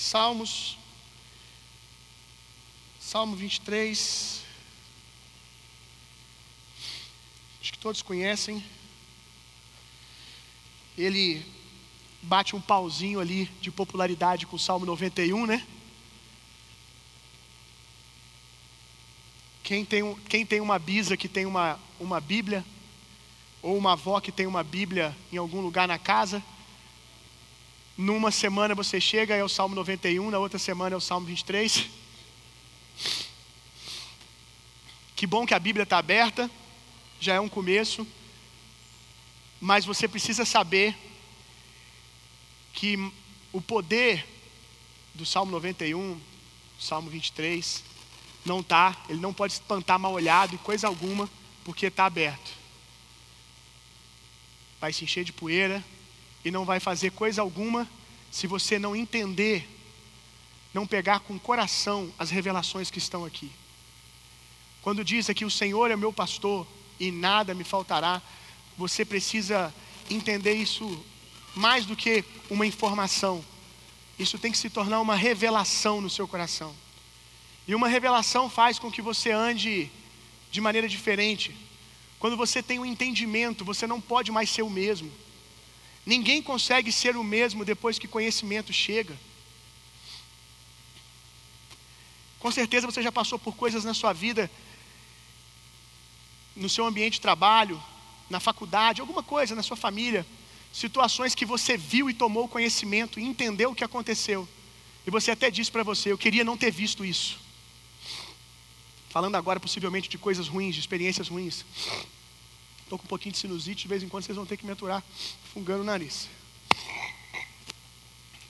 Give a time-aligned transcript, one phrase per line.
[0.00, 0.78] Salmos,
[3.00, 4.44] Salmo 23.
[7.60, 8.64] Acho que todos conhecem.
[10.96, 11.44] Ele
[12.22, 15.66] bate um pauzinho ali de popularidade com o Salmo 91, né?
[19.64, 22.64] Quem tem, quem tem uma bisa que tem uma, uma Bíblia,
[23.60, 26.40] ou uma avó que tem uma Bíblia em algum lugar na casa,
[27.98, 31.86] numa semana você chega é o Salmo 91, na outra semana é o Salmo 23.
[35.16, 36.48] Que bom que a Bíblia está aberta,
[37.18, 38.06] já é um começo,
[39.60, 40.96] mas você precisa saber
[42.72, 42.96] que
[43.52, 44.24] o poder
[45.12, 46.20] do Salmo 91,
[46.78, 47.82] Salmo 23,
[48.44, 51.28] não está, ele não pode espantar mal olhado e coisa alguma,
[51.64, 52.52] porque está aberto.
[54.80, 55.82] Vai se encher de poeira
[56.44, 57.88] e não vai fazer coisa alguma
[58.30, 59.68] se você não entender,
[60.72, 63.50] não pegar com coração as revelações que estão aqui.
[64.82, 66.66] Quando diz aqui o Senhor é meu pastor
[67.00, 68.22] e nada me faltará,
[68.76, 69.74] você precisa
[70.10, 71.04] entender isso
[71.54, 73.44] mais do que uma informação.
[74.18, 76.74] Isso tem que se tornar uma revelação no seu coração.
[77.66, 79.90] E uma revelação faz com que você ande
[80.50, 81.54] de maneira diferente.
[82.18, 85.12] Quando você tem um entendimento, você não pode mais ser o mesmo.
[86.08, 89.14] Ninguém consegue ser o mesmo depois que conhecimento chega.
[92.38, 94.50] Com certeza você já passou por coisas na sua vida,
[96.56, 97.78] no seu ambiente de trabalho,
[98.30, 100.24] na faculdade, alguma coisa na sua família,
[100.72, 104.48] situações que você viu e tomou conhecimento e entendeu o que aconteceu.
[105.06, 107.38] E você até disse para você: Eu queria não ter visto isso.
[109.10, 111.66] Falando agora possivelmente de coisas ruins, de experiências ruins.
[112.88, 114.72] Estou com um pouquinho de sinusite, de vez em quando vocês vão ter que me
[114.72, 115.04] aturar
[115.52, 116.26] fungando o nariz.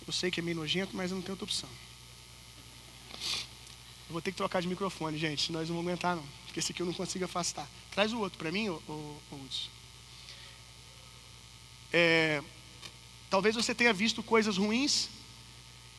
[0.07, 1.69] Eu sei que é meio nojento, mas eu não tenho outra opção.
[4.09, 6.25] Eu vou ter que trocar de microfone, gente, senão nós não vamos aguentar não.
[6.47, 7.69] Porque esse aqui eu não consigo afastar.
[7.91, 8.81] Traz o outro para mim, ô
[11.93, 12.41] é,
[13.29, 15.09] talvez você tenha visto coisas ruins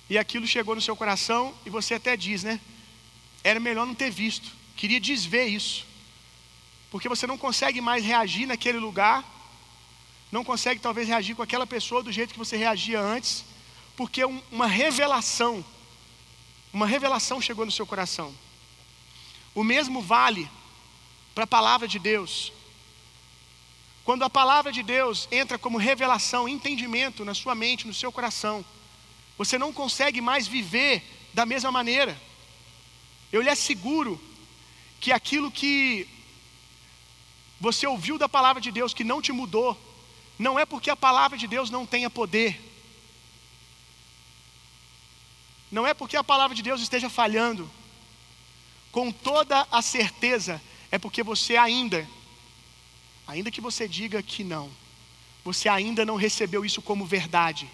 [0.09, 2.61] e aquilo chegou no seu coração e você até diz, né?
[3.43, 4.49] Era melhor não ter visto.
[4.77, 5.88] Queria desver isso.
[6.91, 9.23] Porque você não consegue mais reagir naquele lugar,
[10.31, 13.45] não consegue talvez reagir com aquela pessoa do jeito que você reagia antes,
[13.95, 15.63] porque um, uma revelação,
[16.71, 18.33] uma revelação chegou no seu coração.
[19.53, 20.49] O mesmo vale
[21.33, 22.51] para a palavra de Deus.
[24.03, 28.65] Quando a palavra de Deus entra como revelação, entendimento na sua mente, no seu coração,
[29.37, 32.19] você não consegue mais viver da mesma maneira.
[33.31, 34.19] Eu lhe asseguro
[34.99, 36.07] que aquilo que
[37.59, 39.77] você ouviu da palavra de Deus que não te mudou,
[40.37, 42.59] não é porque a palavra de Deus não tenha poder,
[45.71, 47.69] não é porque a palavra de Deus esteja falhando,
[48.91, 52.07] com toda a certeza, é porque você ainda,
[53.27, 54.71] ainda que você diga que não,
[55.43, 57.69] você ainda não recebeu isso como verdade.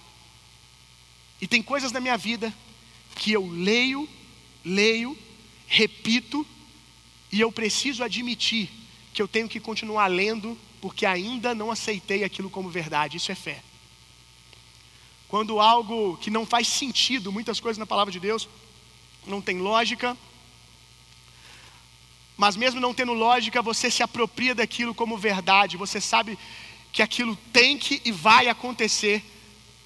[1.40, 2.54] E tem coisas na minha vida
[3.16, 4.10] que eu leio,
[4.64, 5.18] leio,
[5.68, 6.46] repito,
[7.32, 8.70] e eu preciso admitir
[9.16, 13.16] que eu tenho que continuar lendo, porque ainda não aceitei aquilo como verdade.
[13.16, 13.64] Isso é fé.
[15.30, 18.50] Quando algo que não faz sentido, muitas coisas na palavra de Deus,
[19.26, 20.18] não tem lógica,
[22.36, 26.38] mas mesmo não tendo lógica, você se apropria daquilo como verdade, você sabe
[26.92, 29.24] que aquilo tem que e vai acontecer,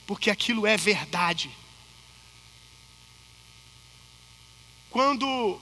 [0.07, 1.51] porque aquilo é verdade.
[4.89, 5.61] Quando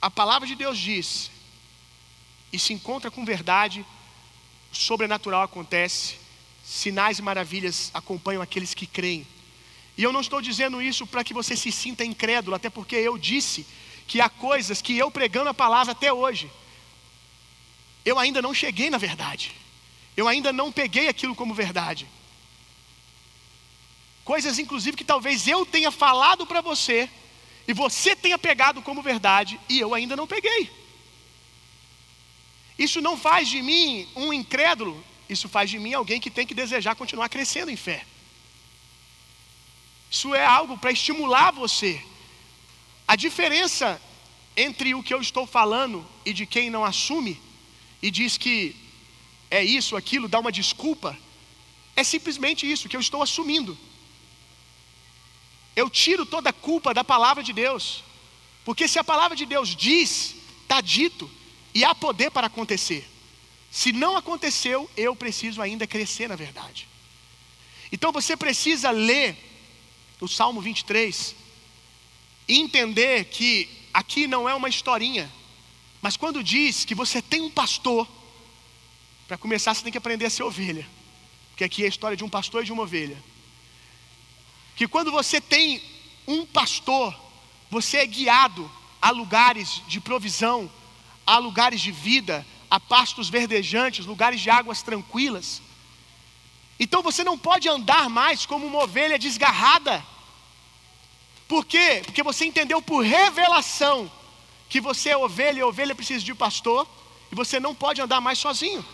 [0.00, 1.39] a palavra de Deus diz
[2.52, 3.84] e se encontra com verdade,
[4.72, 6.16] o sobrenatural acontece,
[6.64, 9.26] sinais e maravilhas acompanham aqueles que creem.
[9.96, 13.18] E eu não estou dizendo isso para que você se sinta incrédulo, até porque eu
[13.18, 13.66] disse
[14.06, 16.50] que há coisas que eu pregando a palavra até hoje,
[18.04, 19.52] eu ainda não cheguei na verdade,
[20.16, 22.06] eu ainda não peguei aquilo como verdade.
[24.24, 27.08] Coisas, inclusive, que talvez eu tenha falado para você,
[27.66, 30.70] e você tenha pegado como verdade, e eu ainda não peguei.
[32.84, 36.54] Isso não faz de mim um incrédulo, isso faz de mim alguém que tem que
[36.54, 38.06] desejar continuar crescendo em fé.
[40.10, 42.02] Isso é algo para estimular você.
[43.06, 44.00] A diferença
[44.56, 47.38] entre o que eu estou falando e de quem não assume
[48.00, 48.74] e diz que
[49.50, 51.18] é isso, aquilo, dá uma desculpa,
[51.94, 53.76] é simplesmente isso que eu estou assumindo.
[55.76, 58.02] Eu tiro toda a culpa da palavra de Deus,
[58.64, 61.30] porque se a palavra de Deus diz, está dito,
[61.74, 63.08] e há poder para acontecer.
[63.70, 66.88] Se não aconteceu, eu preciso ainda crescer na verdade.
[67.92, 69.36] Então você precisa ler
[70.20, 71.34] no Salmo 23,
[72.50, 75.32] e entender que aqui não é uma historinha,
[76.02, 78.08] mas quando diz que você tem um pastor,
[79.28, 80.84] para começar você tem que aprender a ser ovelha,
[81.50, 83.22] porque aqui é a história de um pastor e de uma ovelha.
[84.74, 85.80] Que quando você tem
[86.26, 87.14] um pastor,
[87.70, 88.68] você é guiado
[89.00, 90.68] a lugares de provisão,
[91.30, 95.62] a lugares de vida, a pastos verdejantes, lugares de águas tranquilas.
[96.78, 100.04] Então você não pode andar mais como uma ovelha desgarrada.
[101.46, 102.02] Por quê?
[102.04, 104.10] Porque você entendeu por revelação
[104.68, 106.84] que você é ovelha e ovelha precisa de pastor,
[107.30, 108.84] e você não pode andar mais sozinho.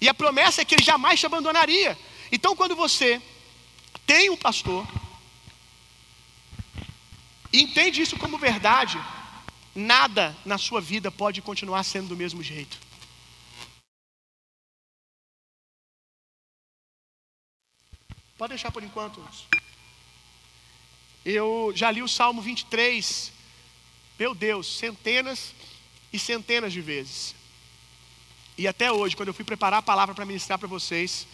[0.00, 1.98] E a promessa é que ele jamais te abandonaria.
[2.30, 3.20] Então, quando você
[4.06, 4.86] tem um pastor,
[7.52, 9.00] e entende isso como verdade,
[9.74, 12.78] nada na sua vida pode continuar sendo do mesmo jeito.
[18.36, 19.22] Pode deixar por enquanto.
[21.24, 23.32] Eu já li o Salmo 23,
[24.18, 25.54] meu Deus, centenas
[26.12, 27.34] e centenas de vezes.
[28.56, 31.26] E até hoje, quando eu fui preparar a palavra para ministrar para vocês,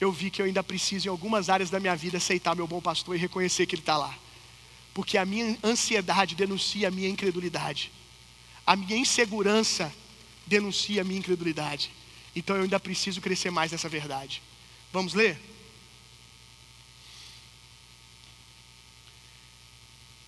[0.00, 2.80] eu vi que eu ainda preciso, em algumas áreas da minha vida, aceitar meu bom
[2.80, 4.16] pastor e reconhecer que ele está lá
[4.92, 7.92] porque a minha ansiedade denuncia a minha incredulidade,
[8.66, 9.92] a minha insegurança
[10.46, 11.90] denuncia a minha incredulidade.
[12.34, 14.42] Então eu ainda preciso crescer mais nessa verdade.
[14.92, 15.40] Vamos ler?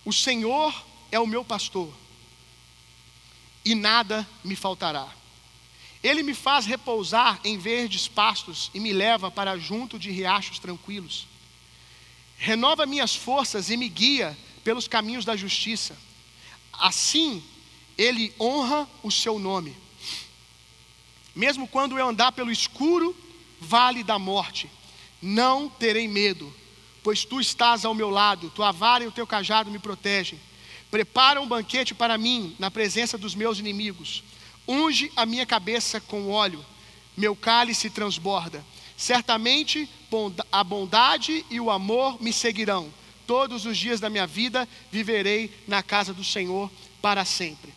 [0.05, 0.73] O Senhor
[1.11, 1.93] é o meu pastor,
[3.63, 5.07] e nada me faltará.
[6.03, 11.27] Ele me faz repousar em verdes pastos e me leva para junto de riachos tranquilos.
[12.37, 15.97] Renova minhas forças e me guia pelos caminhos da justiça.
[16.71, 17.43] Assim,
[17.97, 19.75] ele honra o seu nome.
[21.35, 23.15] Mesmo quando eu andar pelo escuro
[23.59, 24.69] vale da morte,
[25.21, 26.53] não terei medo,
[27.01, 30.39] pois tu estás ao meu lado, tua vara e o teu cajado me protegem.
[30.91, 34.23] Prepara um banquete para mim na presença dos meus inimigos.
[34.67, 36.63] Unge a minha cabeça com óleo,
[37.17, 38.63] meu cálice transborda.
[38.95, 39.89] Certamente
[40.51, 42.93] a bondade e o amor me seguirão
[43.25, 46.71] todos os dias da minha vida viverei na casa do Senhor
[47.01, 47.73] para sempre.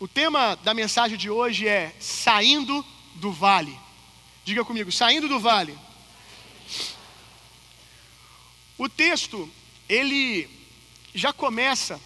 [0.00, 2.84] O tema da mensagem de hoje é saindo
[3.16, 3.76] do vale.
[4.44, 5.76] Diga comigo, saindo do vale.
[8.78, 9.50] O texto,
[9.88, 10.48] ele
[11.12, 12.00] já começa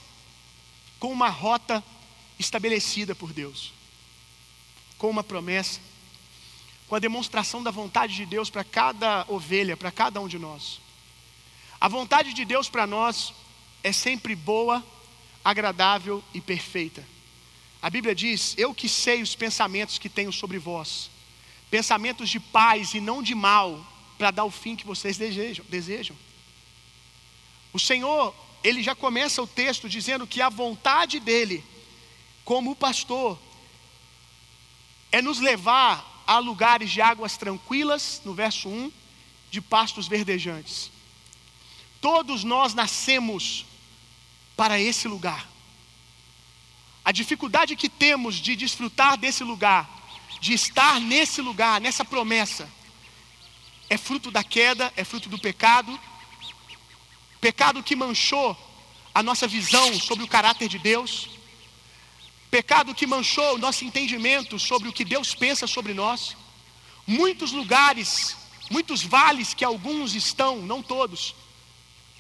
[0.99, 1.85] com uma rota
[2.39, 3.73] estabelecida por Deus,
[4.97, 5.81] com uma promessa,
[6.89, 10.81] com a demonstração da vontade de Deus para cada ovelha, para cada um de nós.
[11.83, 13.35] A vontade de Deus para nós
[13.83, 14.87] é sempre boa,
[15.45, 17.05] agradável e perfeita.
[17.83, 21.11] A Bíblia diz: Eu que sei os pensamentos que tenho sobre vós,
[21.73, 23.85] pensamentos de paz e não de mal,
[24.17, 25.67] para dar o fim que vocês desejam.
[25.69, 26.17] desejam.
[27.73, 28.33] O Senhor,
[28.63, 31.65] ele já começa o texto dizendo que a vontade dele,
[32.45, 33.37] como pastor,
[35.11, 38.93] é nos levar a lugares de águas tranquilas, no verso 1,
[39.51, 40.92] de pastos verdejantes.
[42.03, 43.65] Todos nós nascemos
[44.57, 45.49] para esse lugar.
[47.05, 49.89] A dificuldade que temos de desfrutar desse lugar,
[50.41, 52.69] de estar nesse lugar, nessa promessa,
[53.89, 55.99] é fruto da queda, é fruto do pecado.
[57.41, 58.57] Pecado que manchou
[59.15, 61.29] a nossa visão sobre o caráter de Deus.
[62.51, 66.37] Pecado que manchou o nosso entendimento sobre o que Deus pensa sobre nós.
[67.07, 68.37] Muitos lugares,
[68.69, 71.35] muitos vales que alguns estão, não todos,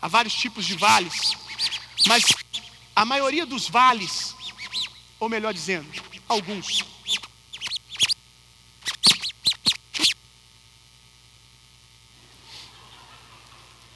[0.02, 1.36] Há vários tipos de vales,
[2.06, 2.24] mas
[2.94, 4.34] a maioria dos vales,
[5.20, 5.88] ou melhor dizendo,
[6.28, 6.84] alguns,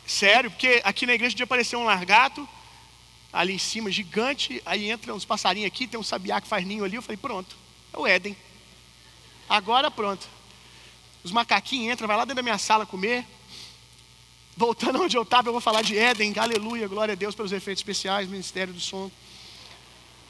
[0.06, 2.48] Sério, porque aqui na igreja podia aparecer um largato,
[3.30, 6.84] ali em cima, gigante, aí entra uns passarinhos aqui, tem um sabiá que faz ninho
[6.84, 7.54] ali, eu falei, pronto,
[7.92, 8.34] é o Éden.
[9.46, 10.26] Agora pronto.
[11.22, 13.26] Os macaquinhos entram, vai lá dentro da minha sala comer.
[14.56, 17.82] Voltando onde eu estava, eu vou falar de Éden, aleluia, glória a Deus pelos efeitos
[17.82, 19.10] especiais, Ministério do Som.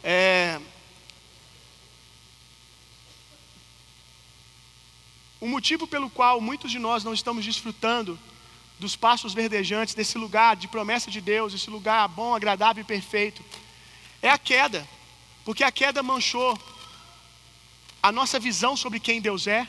[0.03, 0.61] É...
[5.41, 8.19] O motivo pelo qual muitos de nós não estamos desfrutando
[8.81, 13.45] dos passos verdejantes, desse lugar de promessa de Deus, esse lugar bom, agradável e perfeito,
[14.21, 14.89] é a queda,
[15.45, 16.59] porque a queda manchou
[18.03, 19.69] a nossa visão sobre quem Deus é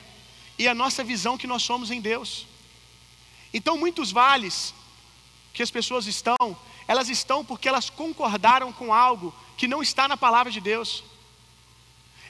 [0.58, 2.47] e a nossa visão que nós somos em Deus.
[3.54, 4.74] Então, muitos vales
[5.54, 10.16] que as pessoas estão, elas estão porque elas concordaram com algo que não está na
[10.16, 11.04] palavra de Deus.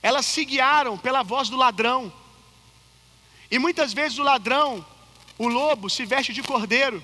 [0.02, 2.12] Elas se guiaram pela voz do ladrão.
[3.52, 4.86] E muitas vezes o ladrão,
[5.38, 7.04] o lobo, se veste de cordeiro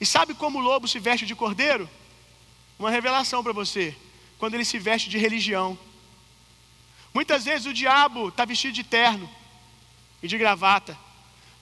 [0.00, 1.88] E sabe como o lobo se veste de cordeiro?
[2.78, 3.96] Uma revelação para você.
[4.38, 5.78] Quando ele se veste de religião.
[7.12, 9.30] Muitas vezes o diabo está vestido de terno
[10.22, 10.98] e de gravata.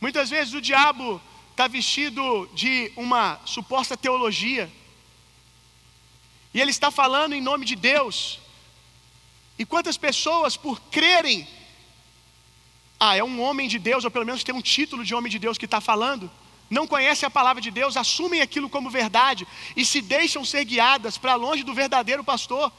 [0.00, 1.20] Muitas vezes o diabo
[1.52, 4.70] está vestido de uma suposta teologia.
[6.52, 8.40] E ele está falando em nome de Deus.
[9.58, 11.46] E quantas pessoas, por crerem,
[12.98, 15.38] ah, é um homem de Deus, ou pelo menos tem um título de homem de
[15.38, 16.30] Deus que está falando,
[16.70, 21.18] não conhecem a palavra de Deus, assumem aquilo como verdade e se deixam ser guiadas
[21.18, 22.72] para longe do verdadeiro pastor,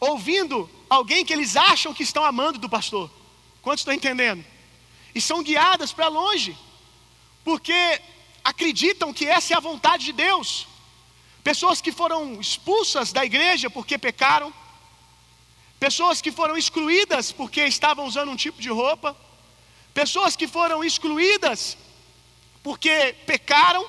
[0.00, 3.08] ouvindo alguém que eles acham que estão amando do pastor.
[3.62, 4.44] Quantos estão entendendo?
[5.14, 6.56] E são guiadas para longe,
[7.44, 8.00] porque
[8.46, 10.68] acreditam que essa é a vontade de Deus.
[11.42, 14.54] Pessoas que foram expulsas da igreja porque pecaram,
[15.80, 19.16] pessoas que foram excluídas porque estavam usando um tipo de roupa,
[19.92, 21.76] pessoas que foram excluídas
[22.62, 23.84] porque pecaram,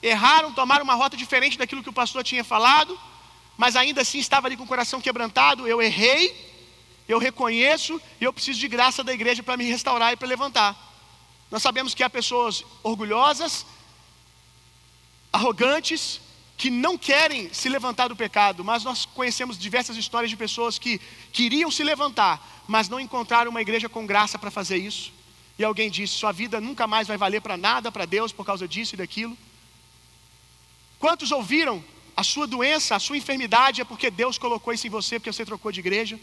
[0.00, 2.98] erraram, tomaram uma rota diferente daquilo que o pastor tinha falado,
[3.56, 5.66] mas ainda assim estava ali com o coração quebrantado.
[5.66, 6.22] Eu errei,
[7.08, 10.70] eu reconheço e eu preciso de graça da igreja para me restaurar e para levantar.
[11.50, 13.66] Nós sabemos que há pessoas orgulhosas,
[15.32, 16.20] arrogantes,
[16.56, 21.00] que não querem se levantar do pecado, mas nós conhecemos diversas histórias de pessoas que
[21.32, 25.12] queriam se levantar, mas não encontraram uma igreja com graça para fazer isso
[25.58, 28.68] e alguém disse: sua vida nunca mais vai valer para nada para Deus por causa
[28.68, 29.36] disso e daquilo.
[30.98, 31.84] Quantos ouviram
[32.16, 35.44] a sua doença, a sua enfermidade é porque Deus colocou isso em você, porque você
[35.44, 36.18] trocou de igreja,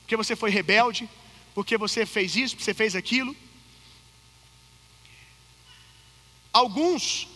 [0.00, 1.08] porque você foi rebelde,
[1.54, 3.34] porque você fez isso, porque você fez aquilo.
[6.52, 7.28] Alguns,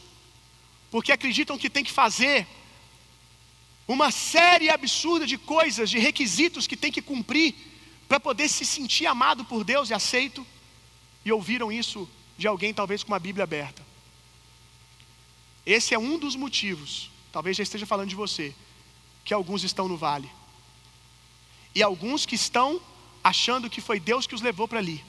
[0.93, 2.47] porque acreditam que tem que fazer
[3.89, 7.55] uma série absurda de coisas, de requisitos que tem que cumprir
[8.07, 10.47] para poder se sentir amado por Deus e aceito
[11.25, 12.07] e ouviram isso
[12.37, 13.83] de alguém, talvez com uma Bíblia aberta.
[15.65, 18.55] Esse é um dos motivos, talvez já esteja falando de você,
[19.25, 20.31] que alguns estão no vale.
[21.75, 22.79] E alguns que estão
[23.25, 25.03] achando que foi Deus que os levou para ali.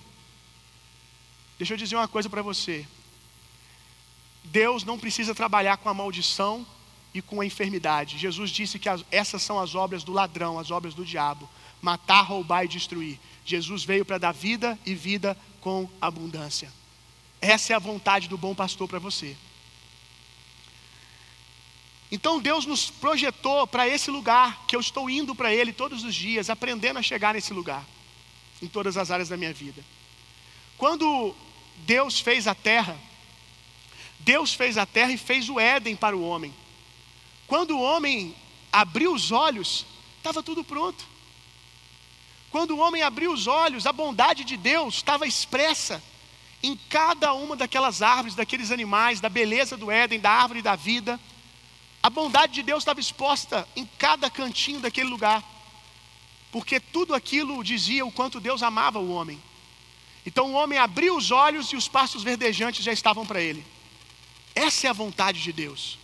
[1.57, 2.87] Deixa eu dizer uma coisa para você.
[4.43, 6.65] Deus não precisa trabalhar com a maldição
[7.13, 8.17] e com a enfermidade.
[8.17, 11.49] Jesus disse que as, essas são as obras do ladrão, as obras do diabo:
[11.81, 13.19] matar, roubar e destruir.
[13.45, 16.71] Jesus veio para dar vida e vida com abundância.
[17.41, 19.35] Essa é a vontade do bom pastor para você.
[22.11, 26.13] Então Deus nos projetou para esse lugar que eu estou indo para Ele todos os
[26.13, 27.83] dias, aprendendo a chegar nesse lugar,
[28.61, 29.83] em todas as áreas da minha vida.
[30.77, 31.35] Quando
[31.77, 32.95] Deus fez a terra,
[34.23, 36.53] Deus fez a terra e fez o Éden para o homem.
[37.47, 38.35] Quando o homem
[38.71, 39.85] abriu os olhos,
[40.17, 41.05] estava tudo pronto.
[42.49, 46.01] Quando o homem abriu os olhos, a bondade de Deus estava expressa
[46.61, 51.19] em cada uma daquelas árvores, daqueles animais, da beleza do Éden, da árvore da vida.
[52.01, 55.43] A bondade de Deus estava exposta em cada cantinho daquele lugar,
[56.51, 59.41] porque tudo aquilo dizia o quanto Deus amava o homem.
[60.25, 63.72] Então o homem abriu os olhos e os pastos verdejantes já estavam para ele.
[64.55, 65.97] Essa é a vontade de Deus.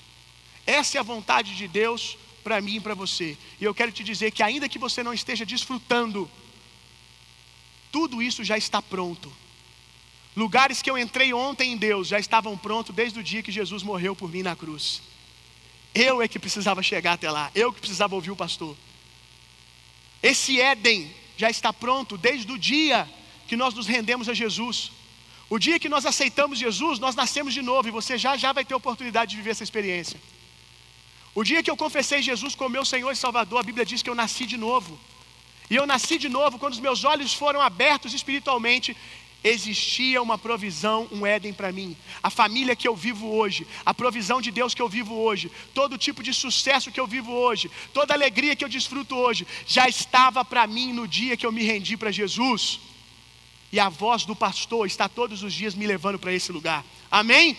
[0.66, 3.38] Essa é a vontade de Deus para mim e para você.
[3.60, 6.30] E eu quero te dizer que, ainda que você não esteja desfrutando,
[7.92, 9.32] tudo isso já está pronto.
[10.36, 13.84] Lugares que eu entrei ontem em Deus já estavam prontos desde o dia que Jesus
[13.84, 15.02] morreu por mim na cruz.
[15.94, 18.78] Eu é que precisava chegar até lá, eu que precisava ouvir o pastor.
[20.22, 23.10] Esse Éden já está pronto desde o dia
[23.48, 24.92] que nós nos rendemos a Jesus.
[25.50, 28.64] O dia que nós aceitamos Jesus, nós nascemos de novo e você já já vai
[28.64, 30.20] ter oportunidade de viver essa experiência.
[31.34, 34.10] O dia que eu confessei Jesus como meu Senhor e Salvador, a Bíblia diz que
[34.10, 35.00] eu nasci de novo.
[35.70, 38.96] E eu nasci de novo quando os meus olhos foram abertos espiritualmente.
[39.44, 41.96] Existia uma provisão, um Éden para mim.
[42.22, 45.98] A família que eu vivo hoje, a provisão de Deus que eu vivo hoje, todo
[45.98, 50.44] tipo de sucesso que eu vivo hoje, toda alegria que eu desfruto hoje, já estava
[50.44, 52.89] para mim no dia que eu me rendi para Jesus.
[53.72, 56.84] E a voz do pastor está todos os dias me levando para esse lugar.
[57.10, 57.58] Amém?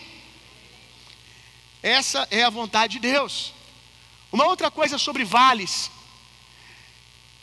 [1.81, 3.53] Essa é a vontade de Deus.
[4.31, 5.89] Uma outra coisa sobre vales,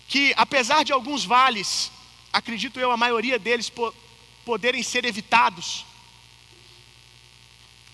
[0.07, 1.91] que apesar de alguns vales,
[2.33, 3.95] acredito eu, a maioria deles po
[4.45, 5.85] poderem ser evitados,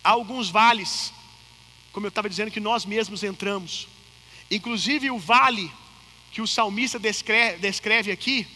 [0.04, 1.12] há alguns vales,
[1.93, 3.88] como eu estava dizendo, que nós mesmos entramos.
[4.49, 5.73] Inclusive o vale
[6.31, 8.47] que o salmista descreve, descreve aqui,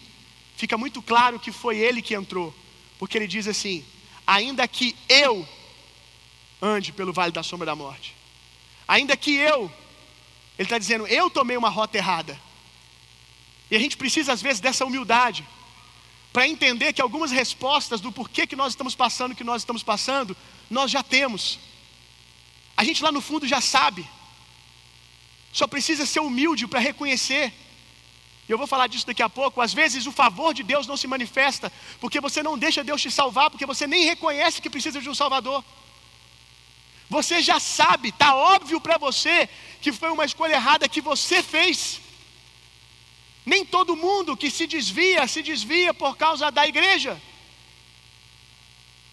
[0.58, 2.54] fica muito claro que foi ele que entrou,
[2.98, 3.82] porque ele diz assim:
[4.26, 5.48] ainda que eu
[6.60, 8.14] ande pelo vale da sombra da morte,
[8.86, 9.72] ainda que eu
[10.58, 12.38] ele está dizendo: eu tomei uma rota errada.
[13.70, 15.46] E a gente precisa, às vezes, dessa humildade
[16.32, 19.82] para entender que algumas respostas do porquê que nós estamos passando o que nós estamos
[19.82, 20.36] passando,
[20.68, 21.58] nós já temos.
[22.76, 24.06] A gente lá no fundo já sabe.
[25.52, 27.52] Só precisa ser humilde para reconhecer.
[28.48, 29.60] E eu vou falar disso daqui a pouco.
[29.60, 33.10] Às vezes o favor de Deus não se manifesta porque você não deixa Deus te
[33.10, 35.62] salvar, porque você nem reconhece que precisa de um Salvador.
[37.10, 39.48] Você já sabe, está óbvio para você
[39.80, 42.00] que foi uma escolha errada que você fez.
[43.44, 47.20] Nem todo mundo que se desvia, se desvia por causa da igreja.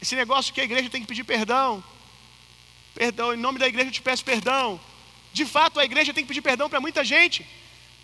[0.02, 1.84] Esse negócio que a igreja tem que pedir perdão.
[2.94, 4.80] Perdão, em nome da igreja eu te peço perdão.
[5.34, 7.46] De fato, a igreja tem que pedir perdão para muita gente.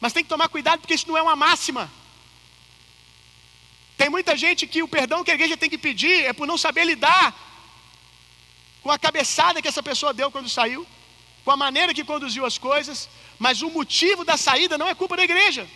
[0.01, 1.89] Mas tem que tomar cuidado porque isso não é uma máxima.
[3.95, 6.57] Tem muita gente que o perdão que a igreja tem que pedir é por não
[6.57, 7.35] saber lidar
[8.81, 10.87] com a cabeçada que essa pessoa deu quando saiu,
[11.45, 15.15] com a maneira que conduziu as coisas, mas o motivo da saída não é culpa
[15.15, 15.69] da igreja.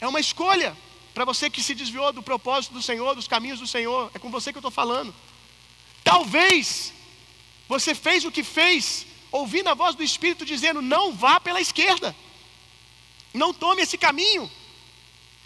[0.00, 0.76] É uma escolha
[1.14, 4.10] para você que se desviou do propósito do Senhor, dos caminhos do Senhor.
[4.12, 5.14] É com você que eu estou falando.
[6.02, 6.92] Talvez
[7.68, 12.14] você fez o que fez, ouvindo a voz do Espírito dizendo: não vá pela esquerda,
[13.42, 14.44] não tome esse caminho.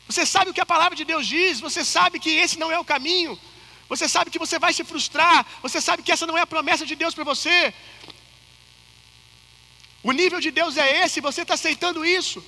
[0.08, 2.78] Você sabe o que a palavra de Deus diz, você sabe que esse não é
[2.78, 3.38] o caminho,
[3.88, 6.84] você sabe que você vai se frustrar, você sabe que essa não é a promessa
[6.90, 7.74] de Deus para você.
[10.02, 12.44] O nível de Deus é esse, você está aceitando isso.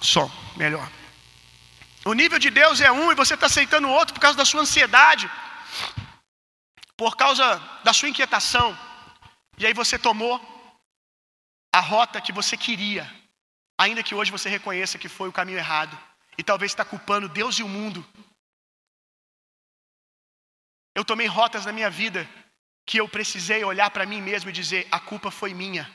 [0.00, 0.88] Som, melhor.
[2.04, 4.44] O nível de Deus é um e você está aceitando o outro por causa da
[4.44, 5.28] sua ansiedade,
[6.98, 7.44] por causa
[7.84, 8.76] da sua inquietação.
[9.56, 10.34] E aí você tomou
[11.72, 13.04] a rota que você queria,
[13.78, 15.96] ainda que hoje você reconheça que foi o caminho errado.
[16.36, 18.04] E talvez está culpando Deus e o mundo.
[20.94, 22.28] Eu tomei rotas na minha vida
[22.84, 25.88] que eu precisei olhar para mim mesmo e dizer: a culpa foi minha,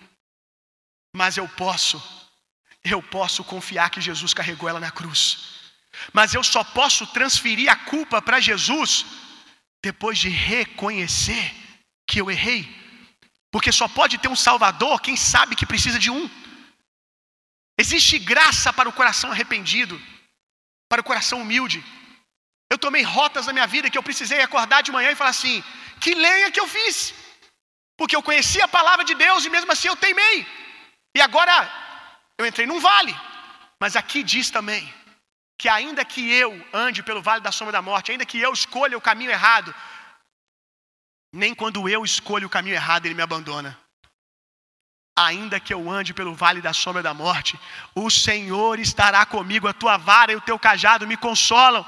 [1.14, 2.02] mas eu posso
[2.84, 5.22] eu posso confiar que Jesus carregou ela na cruz.
[6.12, 9.06] Mas eu só posso transferir a culpa para Jesus
[9.88, 11.46] depois de reconhecer
[12.08, 12.62] que eu errei.
[13.52, 16.24] Porque só pode ter um Salvador quem sabe que precisa de um.
[17.84, 19.96] Existe graça para o coração arrependido,
[20.90, 21.80] para o coração humilde.
[22.72, 25.58] Eu tomei rotas na minha vida que eu precisei acordar de manhã e falar assim:
[26.00, 26.98] que lenha que eu fiz?
[28.00, 30.38] Porque eu conhecia a palavra de Deus e mesmo assim eu teimei.
[31.18, 31.56] E agora
[32.40, 33.16] eu entrei num vale.
[33.80, 34.84] Mas aqui diz também
[35.64, 38.98] que ainda que eu ande pelo vale da sombra da morte, ainda que eu escolha
[38.98, 39.74] o caminho errado,
[41.42, 43.72] nem quando eu escolho o caminho errado ele me abandona.
[45.18, 47.58] Ainda que eu ande pelo vale da sombra da morte,
[47.96, 51.86] o Senhor estará comigo, a tua vara e o teu cajado me consolam.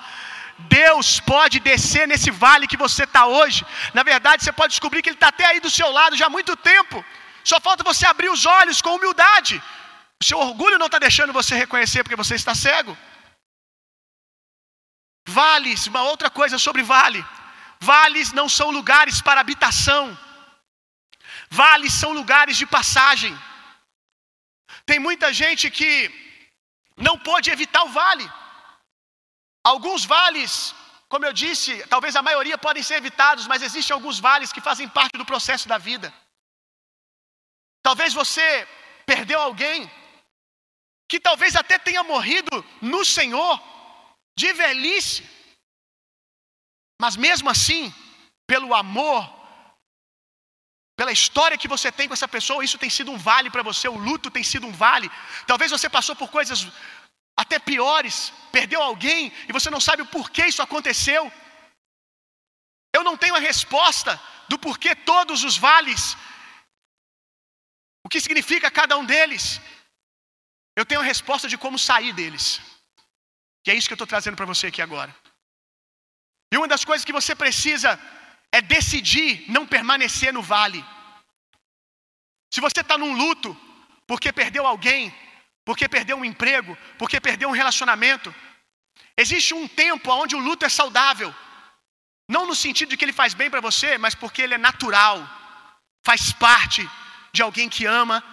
[0.57, 3.65] Deus pode descer nesse vale que você está hoje.
[3.93, 6.35] Na verdade, você pode descobrir que Ele está até aí do seu lado já há
[6.37, 7.03] muito tempo.
[7.43, 9.61] Só falta você abrir os olhos com humildade.
[10.21, 12.97] O seu orgulho não está deixando você reconhecer porque você está cego.
[15.27, 17.25] Vales, uma outra coisa sobre vale.
[17.79, 20.17] Vales não são lugares para habitação.
[21.49, 23.33] Vales são lugares de passagem.
[24.85, 25.91] Tem muita gente que
[26.95, 28.29] não pode evitar o vale.
[29.63, 30.75] Alguns vales,
[31.09, 34.87] como eu disse, talvez a maioria podem ser evitados, mas existem alguns vales que fazem
[34.87, 36.13] parte do processo da vida.
[37.81, 38.67] Talvez você
[39.05, 39.91] perdeu alguém
[41.07, 43.53] que talvez até tenha morrido no Senhor,
[44.37, 45.23] de velhice,
[47.01, 47.93] mas mesmo assim,
[48.51, 49.21] pelo amor,
[50.99, 53.87] pela história que você tem com essa pessoa, isso tem sido um vale para você,
[53.87, 55.09] o luto tem sido um vale.
[55.45, 56.59] Talvez você passou por coisas
[57.37, 61.23] até piores, perdeu alguém e você não sabe o porquê isso aconteceu.
[62.95, 64.11] Eu não tenho a resposta
[64.47, 66.15] do porquê todos os vales,
[68.05, 69.59] o que significa cada um deles.
[70.79, 72.47] Eu tenho a resposta de como sair deles.
[73.65, 75.13] E é isso que eu estou trazendo para você aqui agora.
[76.51, 77.99] E uma das coisas que você precisa
[78.51, 80.83] é decidir não permanecer no vale.
[82.53, 83.49] Se você está num luto
[84.07, 85.13] porque perdeu alguém,
[85.65, 88.33] porque perdeu um emprego, porque perdeu um relacionamento,
[89.17, 91.33] existe um tempo onde o luto é saudável.
[92.29, 95.17] Não no sentido de que ele faz bem para você, mas porque ele é natural,
[96.03, 96.87] faz parte
[97.33, 98.23] de alguém que ama,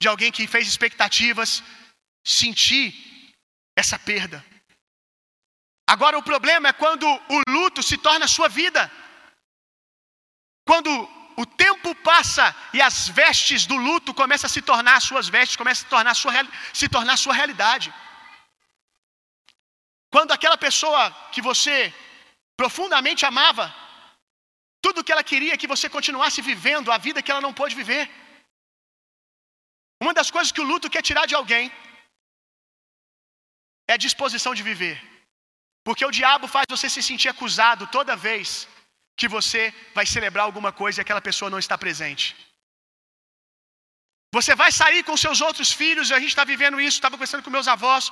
[0.00, 1.62] de alguém que fez expectativas,
[2.24, 2.86] sentir
[3.76, 4.44] essa perda.
[5.94, 8.82] Agora o problema é quando o luto se torna sua vida.
[10.70, 10.90] Quando
[11.42, 12.44] o tempo passa
[12.76, 15.90] e as vestes do luto começam a se tornar as suas vestes, começam a se
[15.94, 16.32] tornar sua,
[16.80, 17.88] se tornar sua realidade.
[20.14, 21.76] Quando aquela pessoa que você
[22.60, 23.66] profundamente amava,
[24.86, 27.74] tudo que ela queria é que você continuasse vivendo a vida que ela não pôde
[27.82, 28.04] viver.
[30.04, 31.64] Uma das coisas que o luto quer tirar de alguém
[33.88, 35.09] é a disposição de viver.
[35.86, 38.68] Porque o diabo faz você se sentir acusado toda vez
[39.20, 39.62] que você
[39.94, 42.26] vai celebrar alguma coisa e aquela pessoa não está presente.
[44.36, 47.50] Você vai sair com seus outros filhos, a gente está vivendo isso, estava conversando com
[47.58, 48.04] meus avós,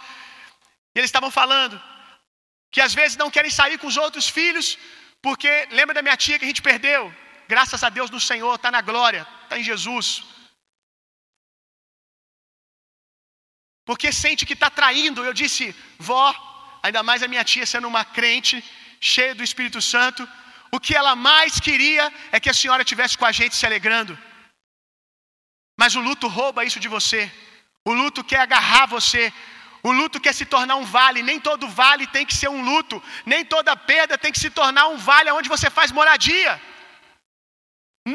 [0.95, 1.77] e eles estavam falando
[2.73, 4.67] que às vezes não querem sair com os outros filhos,
[5.23, 7.03] porque lembra da minha tia que a gente perdeu?
[7.53, 10.09] Graças a Deus no Senhor, está na glória, está em Jesus.
[13.89, 15.25] Porque sente que está traindo.
[15.25, 16.27] Eu disse, vó,
[16.89, 18.57] ainda mais a minha tia sendo uma crente,
[19.11, 20.23] cheia do Espírito Santo,
[20.77, 24.15] o que ela mais queria é que a senhora estivesse com a gente se alegrando.
[25.81, 27.23] Mas o luto rouba isso de você.
[27.91, 29.33] O luto quer agarrar você.
[29.89, 31.23] O luto quer se tornar um vale.
[31.23, 32.97] Nem todo vale tem que ser um luto.
[33.33, 36.53] Nem toda perda tem que se tornar um vale onde você faz moradia.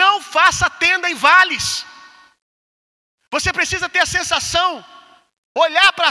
[0.03, 1.67] Não faça tenda em vales.
[3.35, 4.69] Você precisa ter a sensação,
[5.55, 6.09] olhar para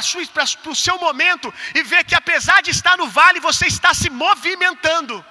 [0.72, 5.24] o seu momento e ver que apesar de estar no vale, você está se movimentando.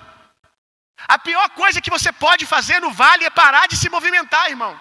[1.08, 4.80] A pior coisa que você pode fazer no vale é parar de se movimentar, irmão.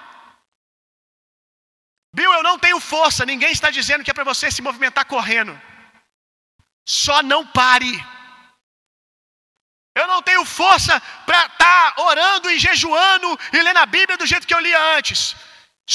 [2.14, 3.25] Bill, eu não tenho força.
[3.25, 5.61] Ninguém está dizendo que é para você se movimentar correndo.
[6.87, 7.93] Só não pare.
[9.97, 14.27] Eu não tenho força para estar tá orando e jejuando e lendo a Bíblia do
[14.27, 15.37] jeito que eu lia antes.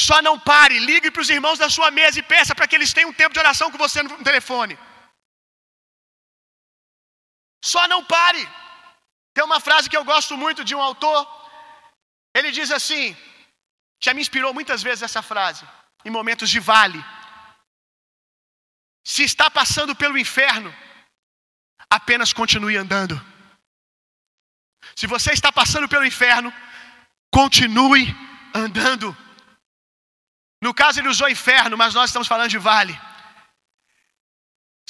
[0.04, 2.92] Só não pare, ligue para os irmãos da sua mesa e peça para que eles
[2.92, 4.78] tenham um tempo de oração com você no telefone.
[7.64, 8.42] Só não pare.
[9.34, 11.18] Tem uma frase que eu gosto muito de um autor.
[12.36, 13.16] Ele diz assim:
[14.04, 15.66] já me inspirou muitas vezes essa frase,
[16.04, 17.02] em momentos de vale.
[19.02, 20.70] Se está passando pelo inferno,
[21.88, 23.16] apenas continue andando.
[24.94, 26.52] Se você está passando pelo inferno,
[27.30, 28.04] continue
[28.54, 29.16] andando.
[30.66, 32.94] No caso, ele usou inferno, mas nós estamos falando de vale.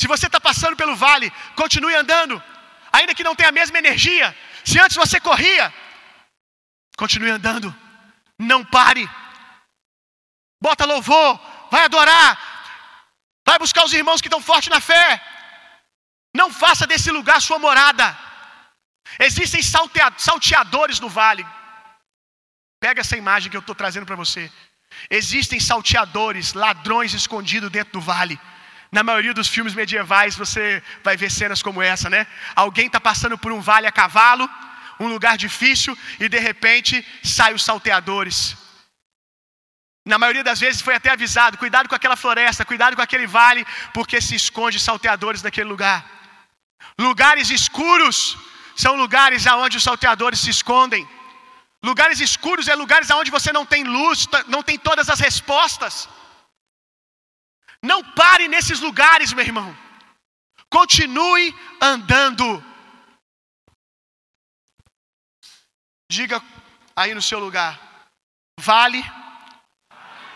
[0.00, 1.28] Se você está passando pelo vale,
[1.62, 2.34] continue andando,
[2.96, 4.26] ainda que não tenha a mesma energia.
[4.68, 5.64] Se antes você corria,
[7.02, 7.68] continue andando,
[8.52, 9.04] não pare.
[10.66, 11.30] Bota louvor,
[11.74, 12.30] vai adorar,
[13.48, 15.06] vai buscar os irmãos que estão fortes na fé.
[16.40, 18.06] Não faça desse lugar sua morada.
[19.28, 19.62] Existem
[20.28, 21.44] salteadores no vale.
[22.80, 24.50] Pega essa imagem que eu estou trazendo para você.
[25.10, 28.38] Existem salteadores, ladrões escondidos dentro do vale.
[28.90, 32.26] Na maioria dos filmes medievais você vai ver cenas como essa, né?
[32.54, 34.48] Alguém está passando por um vale a cavalo,
[34.98, 38.56] um lugar difícil, e de repente saem os salteadores.
[40.04, 43.66] Na maioria das vezes foi até avisado: cuidado com aquela floresta, cuidado com aquele vale,
[43.92, 45.98] porque se esconde salteadores naquele lugar.
[46.98, 48.38] Lugares escuros
[48.76, 51.06] são lugares aonde os salteadores se escondem.
[51.84, 56.08] Lugares escuros é lugares onde você não tem luz, não tem todas as respostas.
[57.82, 59.76] Não pare nesses lugares, meu irmão.
[60.70, 62.64] Continue andando.
[66.10, 66.42] Diga
[66.94, 67.78] aí no seu lugar:
[68.58, 69.02] Vale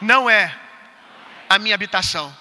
[0.00, 0.58] não é
[1.48, 2.34] a minha habitação.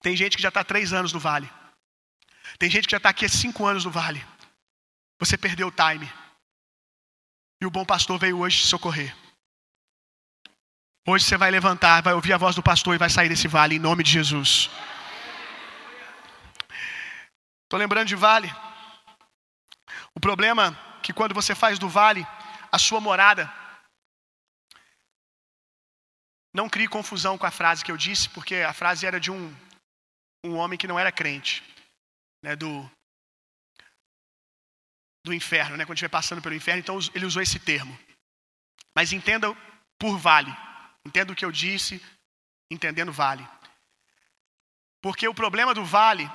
[0.00, 1.50] Tem gente que já está três anos no vale.
[2.58, 4.24] Tem gente que já está aqui há cinco anos no vale.
[5.18, 6.10] Você perdeu o time.
[7.60, 9.14] E o bom pastor veio hoje te socorrer.
[11.06, 13.76] Hoje você vai levantar, vai ouvir a voz do pastor e vai sair desse vale
[13.76, 14.70] em nome de Jesus.
[17.64, 18.48] Estou lembrando de vale.
[20.14, 22.26] O problema é que quando você faz do vale
[22.70, 23.52] a sua morada,
[26.54, 29.56] não crie confusão com a frase que eu disse, porque a frase era de um,
[30.44, 31.62] um homem que não era crente,
[32.44, 32.88] né, do
[35.24, 35.84] do inferno, né?
[35.84, 37.96] quando estiver passando pelo inferno, então ele usou esse termo.
[38.94, 39.54] Mas entenda
[39.98, 40.54] por vale.
[41.04, 42.02] Entenda o que eu disse,
[42.70, 43.46] entendendo vale.
[45.00, 46.30] Porque o problema do vale,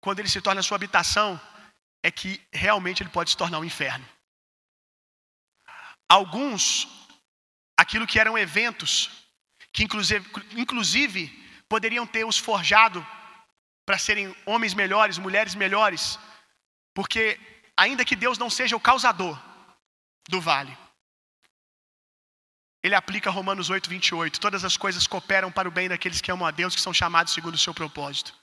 [0.00, 1.40] quando ele se torna sua habitação,
[2.02, 4.06] é que realmente ele pode se tornar um inferno.
[6.08, 6.88] Alguns,
[7.76, 9.10] aquilo que eram eventos,
[9.72, 11.28] que inclusive, inclusive
[11.68, 13.06] poderiam ter os forjado
[13.84, 16.18] para serem homens melhores, mulheres melhores,
[16.94, 17.38] porque
[17.78, 19.40] ainda que Deus não seja o causador
[20.28, 20.76] do vale.
[22.82, 24.40] Ele aplica Romanos 8, 28.
[24.40, 27.32] Todas as coisas cooperam para o bem daqueles que amam a Deus, que são chamados
[27.32, 28.34] segundo o seu propósito.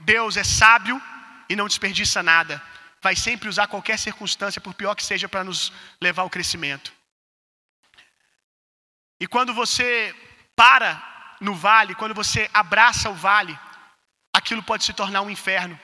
[0.00, 1.00] Deus é sábio
[1.48, 2.60] e não desperdiça nada.
[3.00, 6.92] Vai sempre usar qualquer circunstância, por pior que seja, para nos levar ao crescimento.
[9.20, 10.14] E quando você
[10.56, 10.90] para
[11.40, 13.58] no vale, quando você abraça o vale,
[14.32, 15.78] aquilo pode se tornar um inferno,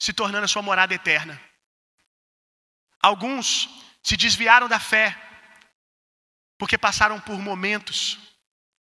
[0.00, 1.40] se tornando a sua morada eterna.
[3.06, 3.68] Alguns
[4.02, 5.16] se desviaram da fé
[6.58, 8.18] porque passaram por momentos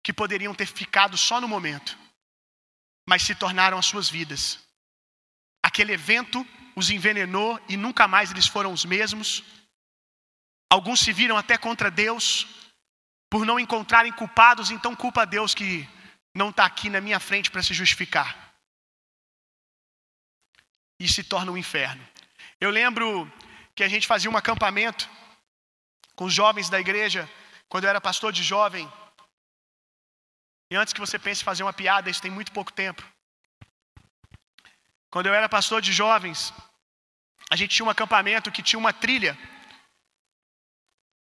[0.01, 1.97] que poderiam ter ficado só no momento,
[3.05, 4.59] mas se tornaram as suas vidas.
[5.61, 9.43] Aquele evento os envenenou e nunca mais eles foram os mesmos.
[10.71, 12.47] Alguns se viram até contra Deus
[13.29, 15.85] por não encontrarem culpados, então culpa a Deus que
[16.33, 18.55] não está aqui na minha frente para se justificar.
[20.97, 22.07] E se torna um inferno.
[22.61, 23.29] Eu lembro
[23.75, 25.09] que a gente fazia um acampamento
[26.15, 27.29] com os jovens da igreja,
[27.67, 28.91] quando eu era pastor de jovem.
[30.71, 33.03] E antes que você pense em fazer uma piada, isso tem muito pouco tempo.
[35.09, 36.53] Quando eu era pastor de jovens,
[37.49, 39.37] a gente tinha um acampamento que tinha uma trilha.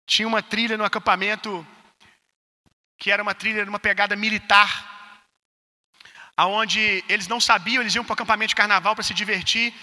[0.08, 1.65] Tinha uma trilha no acampamento
[2.98, 4.69] que era uma trilha numa pegada militar,
[6.38, 9.74] aonde eles não sabiam, eles iam para o acampamento de carnaval para se divertir,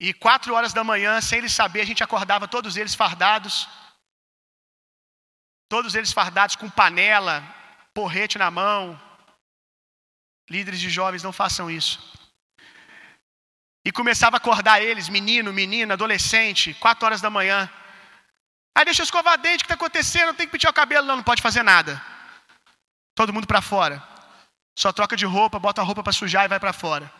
[0.00, 3.68] e quatro horas da manhã, sem eles saber, a gente acordava todos eles fardados.
[5.68, 7.44] Todos eles fardados com panela,
[7.92, 8.98] porrete na mão.
[10.48, 12.18] Líderes de jovens, não façam isso.
[13.84, 17.70] E começava a acordar eles, menino, menina, adolescente, quatro horas da manhã.
[18.74, 20.32] Aí deixa eu escovar dente, o que está acontecendo?
[20.32, 22.02] Tem que pentear o cabelo, não, não pode fazer nada.
[23.14, 24.02] Todo mundo para fora.
[24.78, 27.19] Só troca de roupa, bota a roupa para sujar e vai para fora.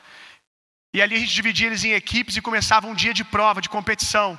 [0.92, 3.68] E ali a gente dividia eles em equipes e começava um dia de prova, de
[3.68, 4.38] competição,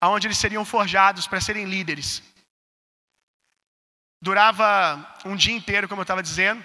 [0.00, 2.22] aonde eles seriam forjados para serem líderes.
[4.22, 6.64] Durava um dia inteiro, como eu estava dizendo.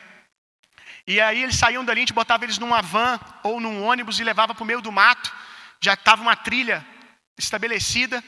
[1.08, 4.24] E aí eles saíam dali, a gente botava eles numa van ou num ônibus e
[4.24, 5.34] levava para o meio do mato.
[5.82, 6.86] Já estava uma trilha
[7.38, 8.24] estabelecida.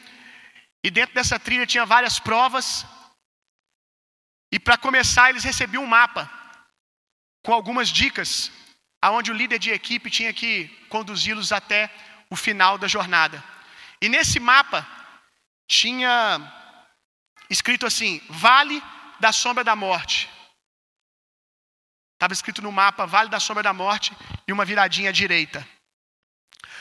[0.83, 2.85] E dentro dessa trilha tinha várias provas.
[4.51, 6.29] E para começar, eles recebiam um mapa
[7.43, 8.51] com algumas dicas
[9.03, 10.53] aonde o líder de equipe tinha que
[10.87, 11.93] conduzi-los até
[12.29, 13.43] o final da jornada.
[14.01, 14.87] E nesse mapa
[15.67, 16.13] tinha
[17.49, 18.81] escrito assim: Vale
[19.19, 20.29] da Sombra da Morte.
[22.13, 24.15] Estava escrito no mapa Vale da Sombra da Morte
[24.47, 25.67] e uma viradinha à direita.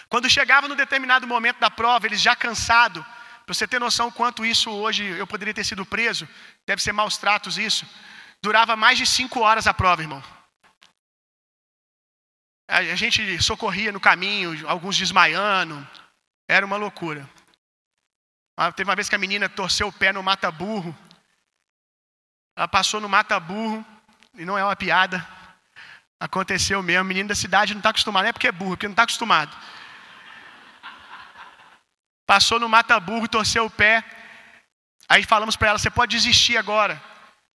[0.08, 3.04] Quando chegava no determinado momento da prova, eles já cansados,
[3.44, 6.28] para você ter noção quanto isso hoje eu poderia ter sido preso,
[6.64, 7.85] deve ser maus tratos isso,
[8.40, 10.22] durava mais de cinco horas a prova, irmão.
[12.72, 15.87] A gente socorria no caminho, alguns desmaiando.
[16.48, 17.28] Era uma loucura.
[18.56, 20.96] Ah, teve uma vez que a menina torceu o pé no mata-burro.
[22.56, 23.85] Ela passou no mata-burro,
[24.35, 25.26] e não é uma piada.
[26.18, 27.04] Aconteceu mesmo.
[27.04, 28.22] Menino da cidade não está acostumado.
[28.22, 29.54] Não é porque é burro, porque não está acostumado.
[32.26, 34.02] Passou no mata-burro, torceu o pé.
[35.11, 37.02] Aí falamos para ela: você pode desistir agora.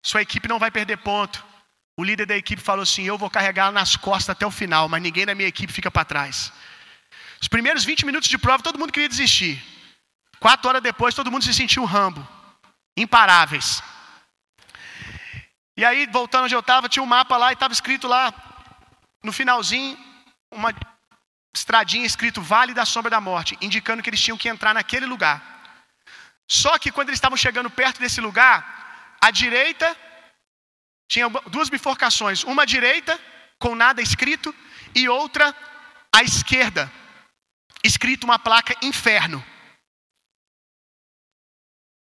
[0.03, 1.52] Sua equipe não vai perder ponto.
[1.95, 5.01] O líder da equipe falou assim: Eu vou carregar nas costas até o final, mas
[5.01, 6.51] ninguém da minha equipe fica para trás.
[7.41, 9.61] Os primeiros 20 minutos de prova, todo mundo queria desistir.
[10.39, 12.27] Quatro horas depois, todo mundo se sentiu rambo,
[12.97, 13.83] imparáveis.
[15.75, 18.33] E aí, voltando onde eu estava, tinha um mapa lá e estava escrito lá,
[19.23, 19.97] no finalzinho,
[20.51, 20.73] uma
[21.53, 25.41] estradinha escrito Vale da Sombra da Morte, indicando que eles tinham que entrar naquele lugar.
[26.47, 29.95] Só que quando eles estavam chegando perto desse lugar, à direita
[31.13, 33.19] tinha duas bifurcações, uma à direita,
[33.59, 34.53] com nada escrito,
[34.95, 35.55] e outra
[36.11, 36.91] à esquerda,
[37.83, 39.43] escrito uma placa inferno.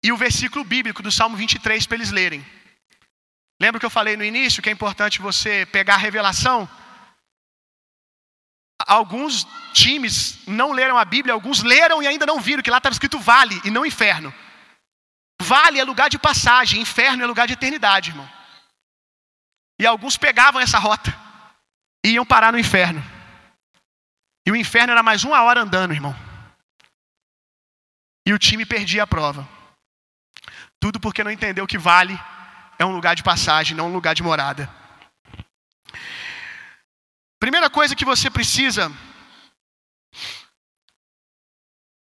[0.04, 2.46] E o versículo bíblico do Salmo 23 para eles lerem.
[3.62, 6.70] Lembra que eu falei no início que é importante você pegar a revelação?
[8.86, 12.94] Alguns times não leram a Bíblia, alguns leram e ainda não viram que lá estava
[12.94, 14.34] escrito vale e não inferno.
[15.42, 18.39] Vale é lugar de passagem, inferno é lugar de eternidade, irmão.
[19.80, 21.10] E alguns pegavam essa rota
[22.06, 23.02] e iam parar no inferno.
[24.46, 26.14] E o inferno era mais uma hora andando, irmão.
[28.28, 29.48] E o time perdia a prova.
[30.82, 32.14] Tudo porque não entendeu que vale
[32.78, 34.70] é um lugar de passagem, não um lugar de morada.
[37.40, 38.92] Primeira coisa que você precisa.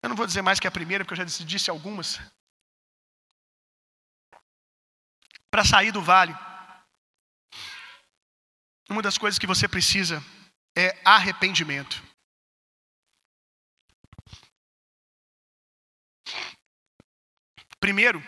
[0.02, 2.20] Eu não vou dizer mais que a primeira, porque eu já disse algumas.
[5.52, 6.34] Para sair do vale.
[8.90, 10.24] Uma das coisas que você precisa
[10.76, 12.02] é arrependimento.
[17.80, 18.24] Primeiro,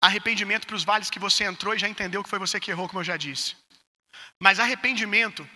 [0.00, 2.88] arrependimento para os vales que você entrou e já entendeu que foi você que errou,
[2.88, 3.56] como eu já disse.
[4.40, 5.48] Mas arrependimento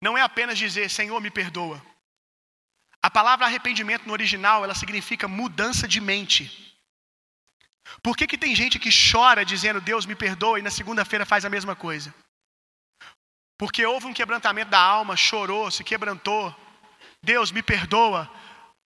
[0.00, 1.84] não é apenas dizer Senhor, me perdoa.
[3.00, 6.71] A palavra arrependimento no original, ela significa mudança de mente.
[8.00, 11.44] Por que, que tem gente que chora dizendo Deus me perdoa e na segunda-feira faz
[11.44, 12.14] a mesma coisa?
[13.58, 16.54] Porque houve um quebrantamento da alma, chorou, se quebrantou.
[17.22, 18.30] Deus me perdoa,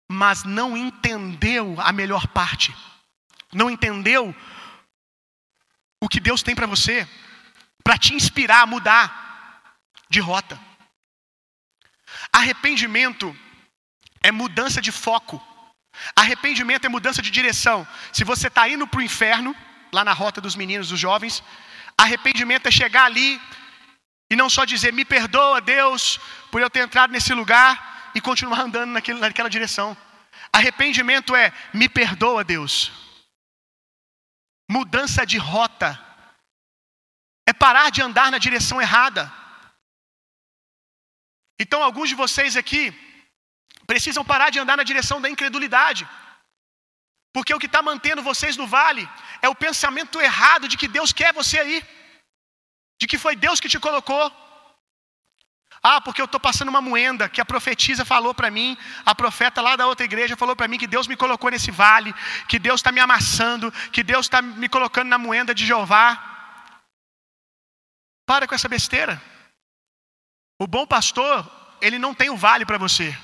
[0.10, 2.76] mas não entendeu a melhor parte.
[3.54, 4.36] Não entendeu
[6.02, 7.08] o que Deus tem para você,
[7.84, 9.78] para te inspirar a mudar
[10.10, 10.60] de rota.
[12.32, 13.36] Arrependimento
[14.22, 15.42] é mudança de foco.
[16.16, 17.88] Arrependimento é mudança de direção.
[18.12, 19.56] Se você está indo para o inferno,
[19.92, 21.44] lá na rota dos meninos, dos jovens,
[21.98, 23.42] arrependimento é chegar ali
[24.30, 26.20] e não só dizer, me perdoa, Deus,
[26.52, 29.96] por eu ter entrado nesse lugar e continuar andando naquele, naquela direção.
[30.52, 32.92] Arrependimento é, me perdoa, Deus.
[34.70, 36.00] Mudança de rota
[37.48, 39.32] é parar de andar na direção errada.
[41.60, 42.94] Então, alguns de vocês aqui
[43.92, 46.08] precisam parar de andar na direção da incredulidade.
[47.36, 49.04] Porque o que está mantendo vocês no vale
[49.42, 51.78] é o pensamento errado de que Deus quer você aí,
[53.00, 54.26] de que foi Deus que te colocou.
[55.84, 59.62] Ah, porque eu estou passando uma moenda que a profetisa falou para mim, a profeta
[59.62, 62.16] lá da outra igreja falou para mim que Deus me colocou nesse vale,
[62.48, 66.08] que Deus está me amassando, que Deus está me colocando na moenda de Jeová.
[68.26, 69.22] Para com essa besteira.
[70.58, 71.46] O bom pastor,
[71.82, 73.16] ele não tem o vale para você.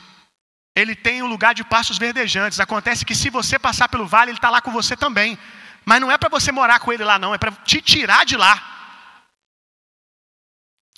[0.75, 2.59] Ele tem um lugar de pastos verdejantes.
[2.59, 5.37] Acontece que se você passar pelo vale, ele está lá com você também.
[5.85, 7.33] Mas não é para você morar com ele lá, não.
[7.33, 8.53] É para te tirar de lá.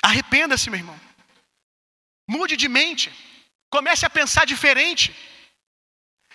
[0.03, 0.99] Arrependa-se, meu irmão.
[2.29, 3.12] Mude de mente.
[3.69, 5.05] Comece a pensar diferente.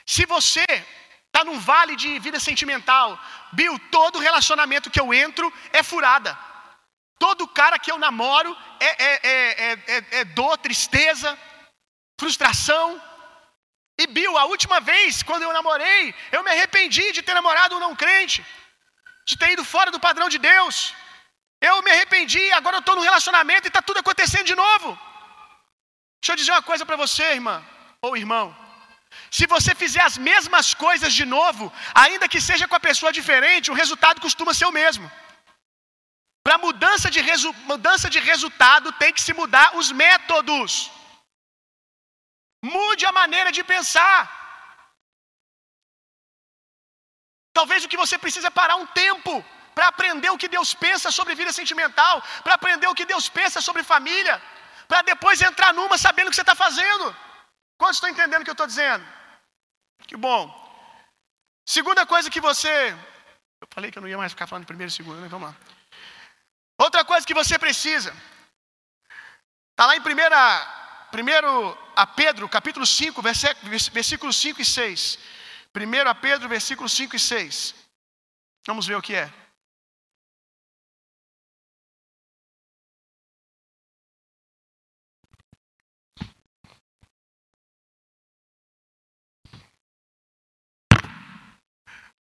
[0.05, 0.65] Se você
[1.27, 3.21] está num vale de vida sentimental,
[3.53, 6.37] Bill, todo relacionamento que eu entro é furada.
[7.19, 11.39] Todo cara que eu namoro é, é, é, é, é dor, tristeza,
[12.19, 13.01] frustração.
[14.03, 17.85] E Bill, a última vez, quando eu namorei, eu me arrependi de ter namorado um
[17.87, 18.39] não crente,
[19.29, 20.77] de ter ido fora do padrão de Deus.
[21.61, 24.89] Eu me arrependi, agora eu estou num relacionamento e está tudo acontecendo de novo.
[26.21, 27.57] Deixa eu dizer uma coisa para você, irmã
[28.01, 28.47] ou irmão.
[29.37, 31.73] Se você fizer as mesmas coisas de novo,
[32.05, 35.11] ainda que seja com a pessoa diferente, o resultado costuma ser o mesmo.
[36.45, 37.21] Para mudança de,
[37.73, 40.73] mudança de resultado, tem que se mudar os métodos.
[42.63, 44.19] Mude a maneira de pensar.
[47.53, 49.45] Talvez o que você precisa é parar um tempo
[49.75, 53.61] para aprender o que Deus pensa sobre vida sentimental, para aprender o que Deus pensa
[53.61, 54.43] sobre família,
[54.89, 57.05] para depois entrar numa sabendo o que você está fazendo.
[57.79, 59.05] Quantos estão entendendo o que eu estou dizendo?
[60.07, 60.41] Que bom.
[61.65, 62.73] Segunda coisa que você.
[63.61, 65.29] Eu falei que eu não ia mais ficar falando primeiro e segundo, né?
[65.29, 65.57] Vamos lá.
[66.81, 68.11] Outra coisa que você precisa.
[69.71, 70.39] Está lá em primeira,
[71.11, 73.21] primeiro a Pedro, capítulo 5,
[73.93, 75.19] versículos 5 e 6.
[75.73, 77.75] Primeiro a Pedro, versículos 5 e 6.
[78.67, 79.33] Vamos ver o que é.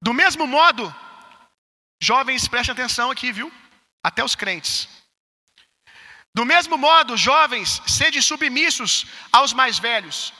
[0.00, 0.94] Do mesmo modo,
[2.00, 3.52] jovens, prestem atenção aqui, viu?
[4.02, 4.88] Até os crentes.
[6.34, 10.32] Do mesmo modo, jovens, sede submissos aos mais velhos.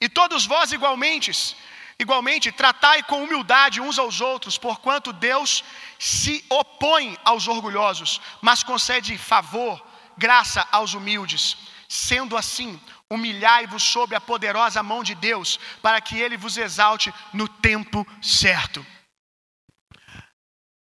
[0.00, 1.56] E todos vós igualmente,
[1.98, 5.64] igualmente tratai com humildade uns aos outros, porquanto Deus
[5.98, 9.84] se opõe aos orgulhosos, mas concede favor,
[10.16, 11.56] graça aos humildes.
[11.88, 17.48] Sendo assim, humilhai-vos sob a poderosa mão de Deus, para que ele vos exalte no
[17.48, 18.84] tempo certo.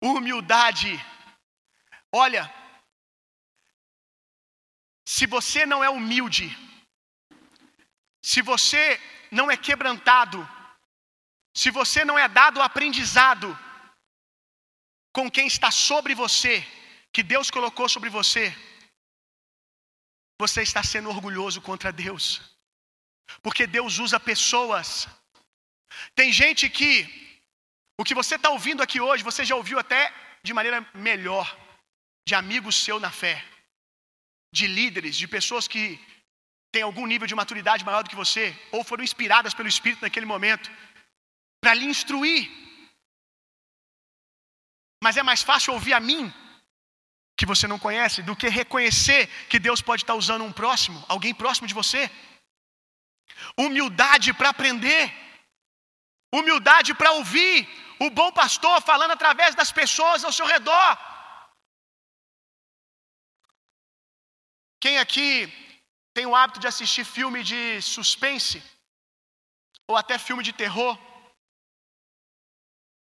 [0.01, 1.03] Humildade.
[2.11, 2.51] Olha,
[5.15, 6.47] se você não é humilde,
[8.31, 8.83] se você
[9.37, 10.39] não é quebrantado,
[11.61, 13.49] se você não é dado aprendizado
[15.17, 16.55] com quem está sobre você,
[17.13, 18.45] que Deus colocou sobre você,
[20.43, 22.25] você está sendo orgulhoso contra Deus.
[23.41, 24.87] Porque Deus usa pessoas.
[26.19, 26.91] Tem gente que
[28.01, 30.01] o que você está ouvindo aqui hoje, você já ouviu até
[30.43, 31.45] de maneira melhor,
[32.27, 33.35] de amigos seu na fé,
[34.57, 35.83] de líderes, de pessoas que
[36.73, 40.27] têm algum nível de maturidade maior do que você, ou foram inspiradas pelo Espírito naquele
[40.33, 40.67] momento,
[41.63, 42.43] para lhe instruir.
[45.05, 46.23] Mas é mais fácil ouvir a mim,
[47.39, 49.21] que você não conhece, do que reconhecer
[49.51, 52.03] que Deus pode estar usando um próximo, alguém próximo de você.
[53.65, 55.03] Humildade para aprender,
[56.39, 57.55] humildade para ouvir,
[58.05, 60.89] o bom pastor falando através das pessoas ao seu redor.
[64.85, 65.51] Quem aqui
[66.13, 68.57] tem o hábito de assistir filme de suspense?
[69.87, 70.95] Ou até filme de terror?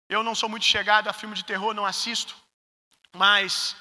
[0.06, 2.36] Eu não sou muito chegado a filme de terror, não assisto.
[3.22, 3.74] Mas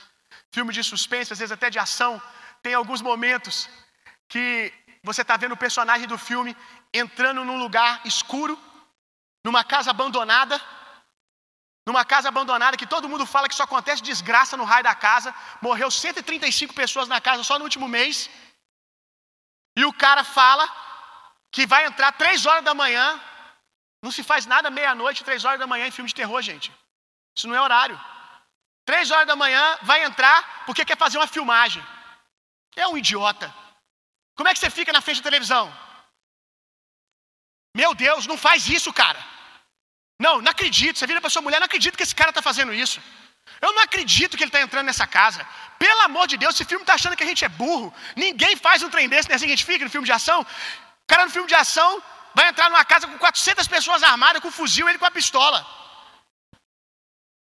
[0.50, 2.22] filme de suspense, às vezes até de ação,
[2.64, 3.68] tem alguns momentos
[4.30, 4.72] que
[5.04, 6.56] você está vendo o personagem do filme
[6.93, 8.58] entrando num lugar escuro,
[9.43, 10.58] numa casa abandonada,
[11.90, 15.30] numa casa abandonada que todo mundo fala que só acontece desgraça no raio da casa.
[15.68, 18.30] Morreu 135 pessoas na casa só no último mês.
[19.80, 20.66] E o cara fala
[21.56, 23.06] que vai entrar três horas da manhã.
[24.04, 26.68] Não se faz nada meia-noite, três horas da manhã em filme de terror, gente.
[27.36, 27.98] Isso não é horário.
[28.90, 30.38] Três horas da manhã vai entrar
[30.68, 31.84] porque quer fazer uma filmagem.
[32.76, 33.48] É um idiota.
[34.38, 35.66] Como é que você fica na frente da televisão?
[37.82, 39.22] Meu Deus, não faz isso, cara.
[40.20, 40.99] Não, não acredito.
[40.99, 43.01] Você vira para sua mulher, não acredito que esse cara está fazendo isso.
[43.61, 45.45] Eu não acredito que ele está entrando nessa casa.
[45.78, 47.93] Pelo amor de Deus, esse filme está achando que a gente é burro.
[48.15, 49.36] Ninguém faz um trem desse, né?
[49.36, 50.41] Assim que a gente fica no filme de ação.
[50.41, 52.03] O cara no filme de ação
[52.36, 55.65] vai entrar numa casa com 400 pessoas armadas, com um fuzil, ele com a pistola.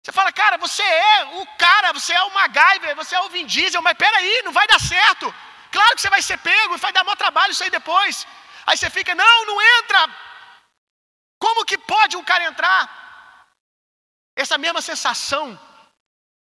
[0.03, 3.45] Você fala, cara, você é o cara, você é o MacGyver, você é o Vin
[3.45, 5.33] Diesel, mas peraí, não vai dar certo.
[5.71, 8.27] Claro que você vai ser pego, vai dar maior trabalho isso aí depois.
[8.65, 10.09] Aí você fica, não, não entra.
[11.43, 12.81] Como que pode um cara entrar?
[14.41, 15.45] Essa mesma sensação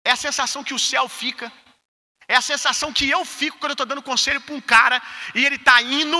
[0.10, 1.48] é a sensação que o céu fica.
[2.34, 4.98] É a sensação que eu fico quando eu estou dando conselho para um cara
[5.36, 6.20] e ele está indo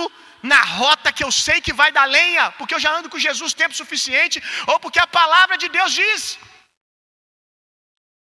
[0.52, 3.52] na rota que eu sei que vai dar lenha, porque eu já ando com Jesus
[3.62, 6.38] tempo suficiente, ou porque a palavra de Deus diz.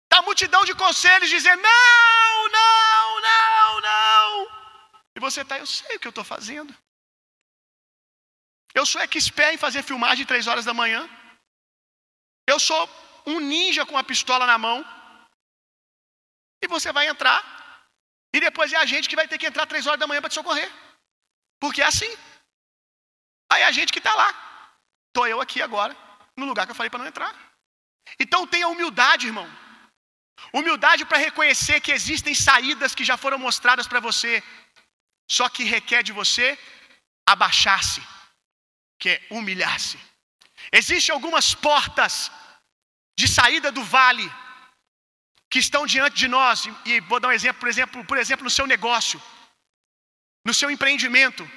[0.06, 4.32] Está multidão de conselhos dizendo: não, não, não, não.
[5.16, 6.74] E você está, eu sei o que eu estou fazendo.
[8.80, 11.02] Eu sou expert em fazer filmagem três horas da manhã.
[12.52, 12.82] Eu sou
[13.32, 14.78] um ninja com a pistola na mão.
[16.64, 17.40] E você vai entrar.
[18.36, 20.30] E depois é a gente que vai ter que entrar três horas da manhã para
[20.34, 20.70] te socorrer.
[21.62, 22.12] Porque é assim.
[23.52, 24.30] Aí é a gente que está lá.
[25.08, 25.94] Estou eu aqui agora,
[26.40, 27.34] no lugar que eu falei para não entrar.
[28.24, 29.48] Então tenha humildade, irmão.
[30.54, 34.44] Humildade para reconhecer que existem saídas que já foram mostradas para você.
[35.38, 36.48] Só que requer de você
[37.28, 38.04] abaixar-se
[39.00, 40.00] que é humilhar-se.
[40.72, 42.32] Existem algumas portas
[43.18, 44.30] de saída do vale
[45.50, 48.50] que estão diante de nós, e vou dar um exemplo, por exemplo, por exemplo, no
[48.50, 49.22] seu negócio,
[50.46, 51.50] no seu empreendimento.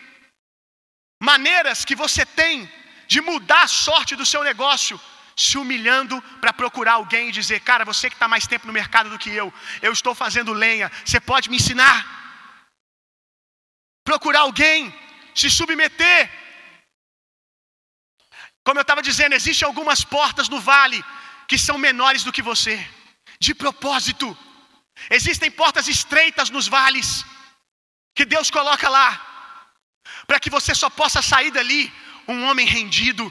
[1.22, 2.70] Maneiras que você tem
[3.08, 4.98] de mudar a sorte do seu negócio,
[5.36, 9.10] se humilhando para procurar alguém e dizer: Cara, você que está mais tempo no mercado
[9.10, 11.98] do que eu, eu estou fazendo lenha, você pode me ensinar?
[14.04, 14.94] Procurar alguém,
[15.34, 16.30] se submeter
[18.70, 20.98] como eu estava dizendo, existem algumas portas no vale
[21.50, 22.74] que são menores do que você,
[23.44, 24.26] de propósito.
[25.16, 27.08] Existem portas estreitas nos vales
[28.16, 29.08] que Deus coloca lá,
[30.28, 31.82] para que você só possa sair dali
[32.32, 33.24] um homem rendido,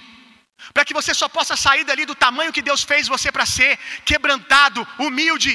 [0.74, 3.72] para que você só possa sair dali do tamanho que Deus fez você para ser,
[4.12, 5.54] quebrantado, humilde.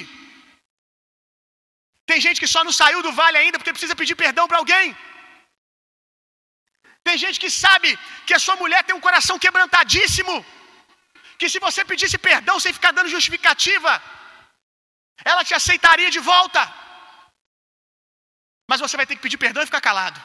[2.11, 4.97] Tem gente que só não saiu do vale ainda porque precisa pedir perdão para alguém.
[7.07, 7.89] Tem gente que sabe
[8.27, 10.35] que a sua mulher tem um coração quebrantadíssimo.
[11.39, 13.93] Que se você pedisse perdão sem ficar dando justificativa,
[15.31, 16.63] ela te aceitaria de volta.
[18.71, 20.21] Mas você vai ter que pedir perdão e ficar calado.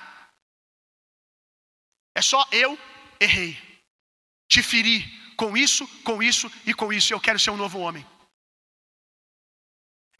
[2.19, 2.71] É só eu
[3.19, 3.51] errei.
[4.51, 4.97] Te feri
[5.41, 7.13] com isso, com isso e com isso.
[7.13, 8.05] Eu quero ser um novo homem.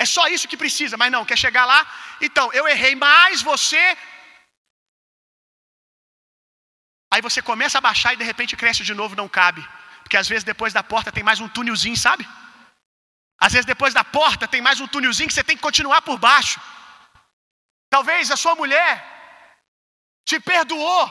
[0.04, 1.80] É só isso que precisa, mas não, quer chegar lá?
[2.22, 3.98] Então, eu errei, mas você
[7.12, 9.68] Aí você começa a baixar e de repente cresce de novo, não cabe.
[10.04, 12.28] Porque às vezes depois da porta tem mais um túnelzinho, sabe?
[13.40, 16.18] Às vezes depois da porta tem mais um túnelzinho que você tem que continuar por
[16.18, 16.60] baixo.
[17.90, 18.92] Talvez a sua mulher
[20.30, 21.06] te perdoou,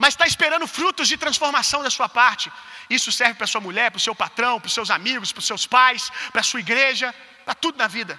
[0.00, 2.50] mas está esperando frutos de transformação da sua parte.
[2.88, 5.46] Isso serve para sua mulher, para o seu patrão, para os seus amigos, para os
[5.46, 8.18] seus pais, para a sua igreja, para tudo na vida.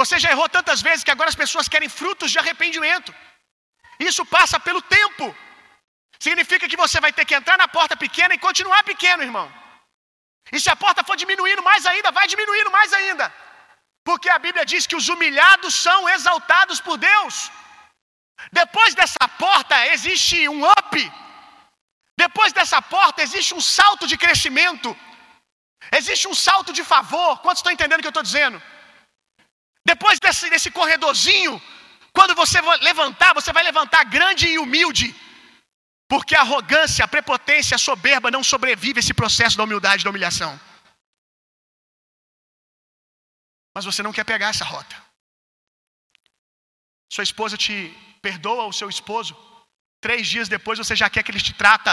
[0.00, 3.14] Você já errou tantas vezes que agora as pessoas querem frutos de arrependimento.
[3.98, 5.34] Isso passa pelo tempo.
[6.18, 9.48] Significa que você vai ter que entrar na porta pequena e continuar pequeno, irmão.
[10.52, 13.32] E se a porta for diminuindo mais ainda, vai diminuindo mais ainda.
[14.04, 17.50] Porque a Bíblia diz que os humilhados são exaltados por Deus.
[18.52, 21.12] Depois dessa porta existe um up.
[22.16, 24.96] Depois dessa porta existe um salto de crescimento.
[25.98, 27.38] Existe um salto de favor.
[27.40, 28.62] Quantos estão entendendo o que eu estou dizendo?
[29.84, 31.54] Depois desse, desse corredorzinho,
[32.16, 32.58] quando você
[32.88, 35.08] levantar, você vai levantar grande e humilde.
[36.12, 40.52] Porque a arrogância, a prepotência, a soberba não sobrevive esse processo da humildade, da humilhação.
[43.74, 44.96] Mas você não quer pegar essa rota.
[47.14, 47.76] Sua esposa te
[48.26, 49.32] perdoa o seu esposo.
[50.06, 51.92] Três dias depois você já quer que ele te trata.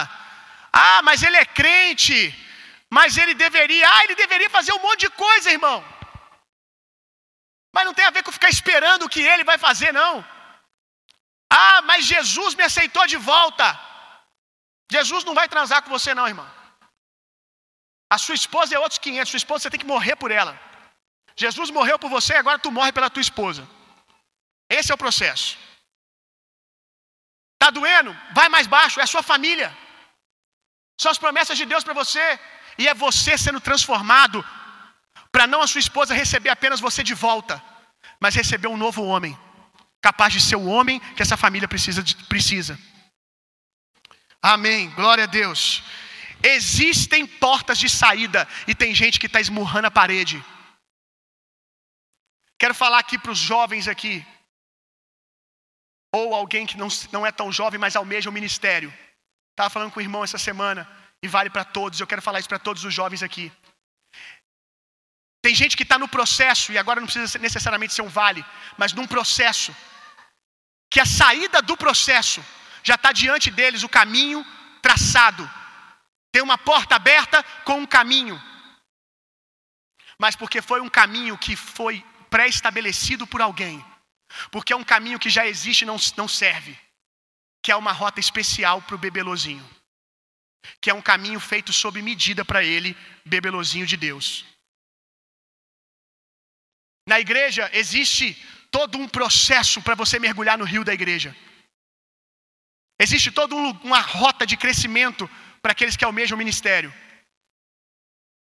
[0.72, 2.18] Ah, mas ele é crente.
[2.98, 3.86] Mas ele deveria.
[3.94, 5.78] Ah, ele deveria fazer um monte de coisa, irmão.
[7.76, 10.14] Mas não tem a ver com ficar esperando o que ele vai fazer, não.
[11.52, 13.68] Ah, mas Jesus me aceitou de volta.
[14.96, 16.50] Jesus não vai transar com você, não, irmão.
[18.16, 19.32] A sua esposa é outros 500.
[19.32, 20.54] Sua esposa você tem que morrer por ela.
[21.36, 23.68] Jesus morreu por você, agora tu morre pela tua esposa.
[24.70, 25.58] Esse é o processo.
[27.62, 28.12] Tá doendo?
[28.40, 29.70] Vai mais baixo, é a sua família.
[31.02, 32.26] São as promessas de Deus para você
[32.78, 34.40] e é você sendo transformado
[35.34, 37.62] para não a sua esposa receber apenas você de volta,
[38.20, 39.38] mas receber um novo homem,
[40.00, 42.04] capaz de ser o homem que essa família precisa.
[42.30, 42.80] precisa.
[44.40, 44.92] Amém.
[44.92, 45.84] Glória a Deus.
[46.44, 50.44] Existem portas de saída e tem gente que está esmurrando a parede.
[52.60, 54.26] Quero falar aqui para os jovens aqui,
[56.14, 58.94] ou alguém que não, não é tão jovem, mas almeja o ministério.
[59.52, 60.88] Estava falando com o irmão essa semana,
[61.24, 63.52] e vale para todos, eu quero falar isso para todos os jovens aqui.
[65.44, 68.44] Tem gente que está no processo, e agora não precisa necessariamente ser um vale,
[68.78, 69.76] mas num processo,
[70.90, 72.42] que a saída do processo
[72.82, 74.46] já está diante deles o caminho
[74.82, 75.44] traçado.
[76.32, 78.42] Tem uma porta aberta com um caminho.
[80.18, 83.86] Mas porque foi um caminho que foi pré-estabelecido por alguém.
[84.50, 86.78] Porque é um caminho que já existe e não, não serve.
[87.62, 89.68] Que é uma rota especial para o bebelozinho.
[90.80, 94.53] Que é um caminho feito sob medida para ele, bebelozinho de Deus.
[97.06, 98.38] Na igreja existe
[98.72, 101.36] todo um processo para você mergulhar no rio da igreja.
[103.00, 105.30] Existe toda um, uma rota de crescimento
[105.62, 106.94] para aqueles que almejam o ministério.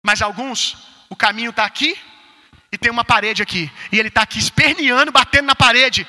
[0.06, 0.78] Mas alguns,
[1.10, 1.98] o caminho está aqui
[2.72, 3.72] e tem uma parede aqui.
[3.91, 6.08] E ele está aqui esperneando, batendo na parede.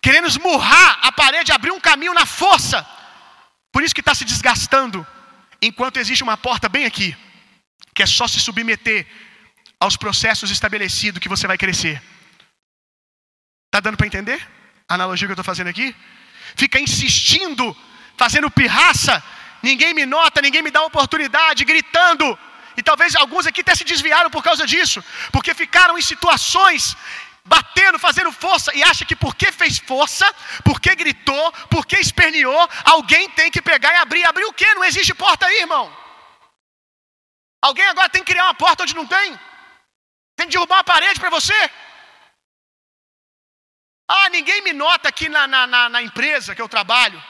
[0.00, 2.86] Querendo esmurrar a parede, abrir um caminho na força.
[3.70, 5.06] Por isso que está se desgastando.
[5.60, 7.16] Enquanto existe uma porta bem aqui.
[7.94, 9.06] Que é só se submeter
[9.80, 12.02] aos processos estabelecidos que você vai crescer.
[13.66, 14.40] Está dando para entender
[14.88, 15.94] a analogia que eu estou fazendo aqui?
[16.56, 17.76] Fica insistindo,
[18.16, 19.22] fazendo pirraça,
[19.62, 22.26] ninguém me nota, ninguém me dá oportunidade, gritando.
[22.76, 26.96] E talvez alguns aqui até se desviaram por causa disso, porque ficaram em situações
[27.44, 30.26] batendo, fazendo força, e acha que porque fez força,
[30.62, 34.24] porque gritou, porque esperneou, alguém tem que pegar e abrir.
[34.24, 34.74] Abrir o quê?
[34.74, 35.86] Não existe porta aí, irmão.
[37.62, 39.38] Alguém agora tem que criar uma porta onde não tem?
[40.38, 41.58] Tem que derrubar uma parede para você?
[44.16, 47.20] Ah, ninguém me nota aqui na, na, na, na empresa que eu trabalho.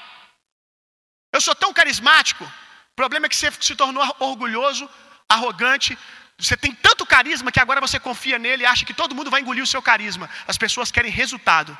[1.32, 2.44] Eu sou tão carismático.
[2.44, 4.84] O problema é que você se tornou orgulhoso,
[5.26, 5.98] arrogante.
[6.36, 9.40] Você tem tanto carisma que agora você confia nele e acha que todo mundo vai
[9.40, 10.28] engolir o seu carisma.
[10.46, 11.76] As pessoas querem resultado.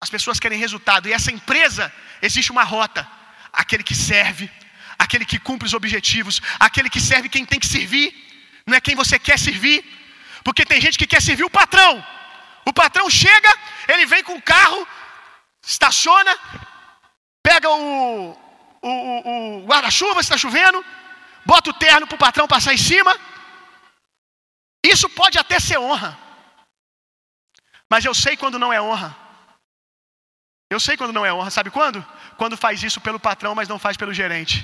[0.00, 1.08] As pessoas querem resultado.
[1.08, 1.92] E essa empresa
[2.22, 3.02] existe uma rota.
[3.52, 4.48] Aquele que serve,
[5.06, 6.36] aquele que cumpre os objetivos,
[6.66, 8.08] aquele que serve quem tem que servir,
[8.66, 9.78] não é quem você quer servir.
[10.44, 11.92] Porque tem gente que quer servir o patrão.
[12.64, 13.50] O patrão chega,
[13.88, 14.86] ele vem com o carro,
[15.74, 16.32] estaciona,
[17.42, 18.32] pega o,
[18.82, 20.84] o, o, o guarda-chuva, se está chovendo,
[21.44, 23.16] bota o terno para o patrão passar em cima.
[24.84, 26.18] Isso pode até ser honra.
[27.88, 29.16] Mas eu sei quando não é honra.
[30.68, 31.50] Eu sei quando não é honra.
[31.50, 32.04] Sabe quando?
[32.36, 34.56] Quando faz isso pelo patrão, mas não faz pelo gerente.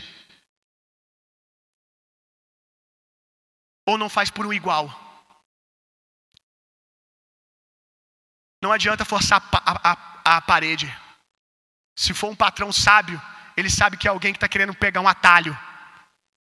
[3.86, 4.90] Ou não faz por um igual.
[8.62, 10.86] Não adianta forçar a, a, a, parede.
[11.98, 13.20] Se for um patrão sábio,
[13.56, 15.58] ele sabe que é alguém que está querendo pegar um atalho.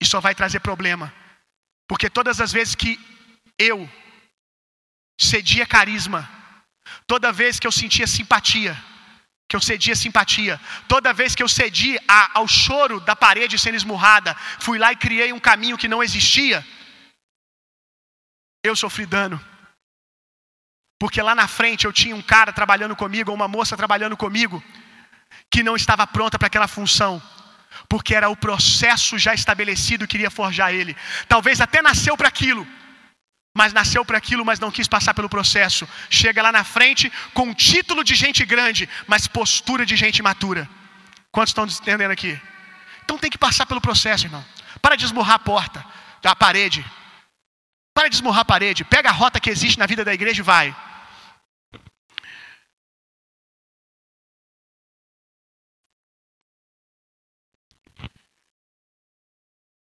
[0.02, 1.14] E só vai trazer problema.
[1.88, 3.00] Porque todas as vezes que
[3.58, 3.90] eu
[5.20, 6.30] cedia carisma,
[7.08, 8.78] toda vez que eu sentia simpatia,
[9.48, 13.76] que eu cedia simpatia, toda vez que eu cedi a, ao choro da parede sendo
[13.76, 16.66] esmurrada, fui lá e criei um caminho que não existia,
[18.64, 19.40] eu sofri dano.
[21.00, 24.62] Porque lá na frente eu tinha um cara trabalhando comigo, ou uma moça trabalhando comigo,
[25.50, 27.22] que não estava pronta para aquela função.
[27.88, 30.96] Porque era o processo já estabelecido que queria forjar ele.
[31.28, 32.68] Talvez até nasceu para aquilo,
[33.56, 35.88] mas nasceu para aquilo, mas não quis passar pelo processo.
[36.10, 40.70] Chega lá na frente com título de gente grande, mas postura de gente imatura.
[41.32, 42.40] Quantos estão entendendo aqui?
[43.06, 44.46] Então tem que passar pelo processo, irmão.
[44.82, 45.86] Para de esmurrar a porta,
[46.24, 46.86] a parede.
[48.00, 48.86] Para de esmurrar a parede.
[48.86, 50.74] Pega a rota que existe na vida da igreja e vai.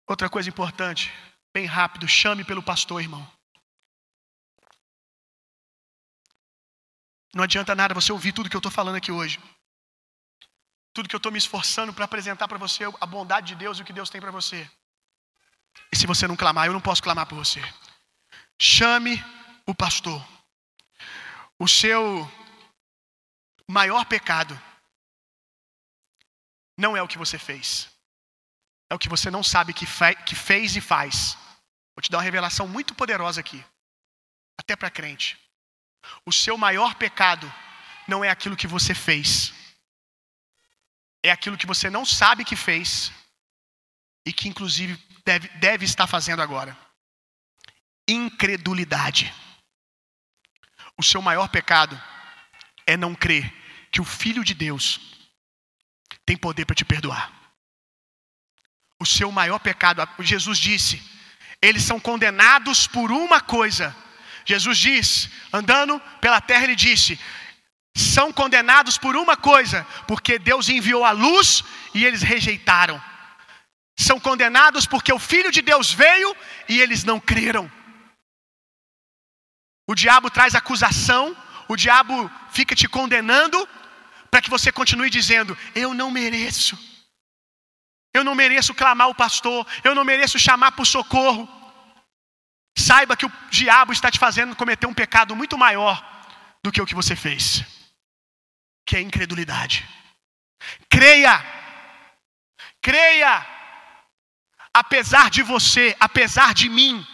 [0.07, 1.11] Outra coisa importante,
[1.53, 3.29] bem rápido, chame pelo pastor, irmão.
[7.33, 9.41] Não adianta nada você ouvir tudo que eu estou falando aqui hoje.
[10.93, 13.81] Tudo que eu estou me esforçando para apresentar para você a bondade de Deus e
[13.81, 14.71] o que Deus tem para você.
[15.91, 17.61] E se você não clamar, eu não posso clamar por você.
[18.59, 19.23] Chame
[19.65, 20.25] o pastor.
[21.59, 22.29] O seu
[23.67, 24.59] maior pecado
[26.77, 27.89] não é o que você fez.
[28.89, 29.85] é o que você não sabe que,
[30.25, 31.35] que fez e faz.
[31.95, 33.63] Vou te dar uma revelação muito poderosa aqui,
[34.59, 35.39] até para crente.
[36.25, 37.51] O seu maior pecado
[38.07, 39.53] não é aquilo que você fez,
[41.23, 43.11] é aquilo que você não sabe que fez
[44.25, 44.95] e que, inclusive,
[45.25, 46.84] deve, deve estar fazendo agora.
[48.07, 49.33] Incredulidade.
[50.97, 52.01] O seu maior pecado
[52.85, 53.51] é não crer
[53.91, 54.99] que o Filho de Deus
[56.25, 57.31] tem poder para te perdoar.
[58.99, 61.01] O seu maior pecado, Jesus disse,
[61.61, 63.95] eles são condenados por uma coisa.
[64.45, 67.19] Jesus diz, andando pela terra, ele disse:
[67.95, 73.01] são condenados por uma coisa, porque Deus enviou a luz e eles rejeitaram.
[73.97, 76.35] São condenados porque o Filho de Deus veio
[76.67, 77.71] e eles não creram.
[79.95, 81.33] O diabo traz acusação,
[81.69, 83.57] o diabo fica te condenando
[84.29, 86.77] para que você continue dizendo: Eu não mereço.
[88.13, 91.47] Eu não mereço clamar o pastor, eu não mereço chamar por socorro.
[92.77, 95.95] Saiba que o diabo está te fazendo cometer um pecado muito maior
[96.61, 97.63] do que o que você fez,
[98.85, 99.87] que é incredulidade.
[100.89, 101.35] Creia,
[102.81, 103.47] creia,
[104.73, 107.07] apesar de você, apesar de mim,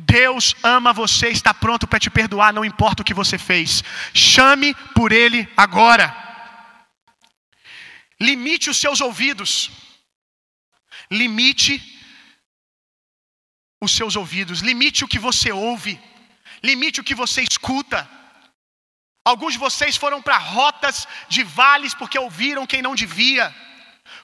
[0.00, 3.82] Deus ama você, está pronto para te perdoar, não importa o que você fez.
[4.14, 6.14] Chame por Ele agora.
[8.20, 9.70] Limite os seus ouvidos.
[11.10, 11.72] Limite
[13.80, 15.98] os seus ouvidos, limite o que você ouve,
[16.62, 18.08] limite o que você escuta.
[19.24, 23.54] Alguns de vocês foram para rotas de vales porque ouviram quem não devia,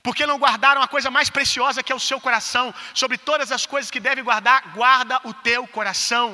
[0.06, 2.66] porque não guardaram a coisa mais preciosa que é o seu coração.
[3.00, 6.26] Sobre todas as coisas que deve guardar, guarda o teu coração.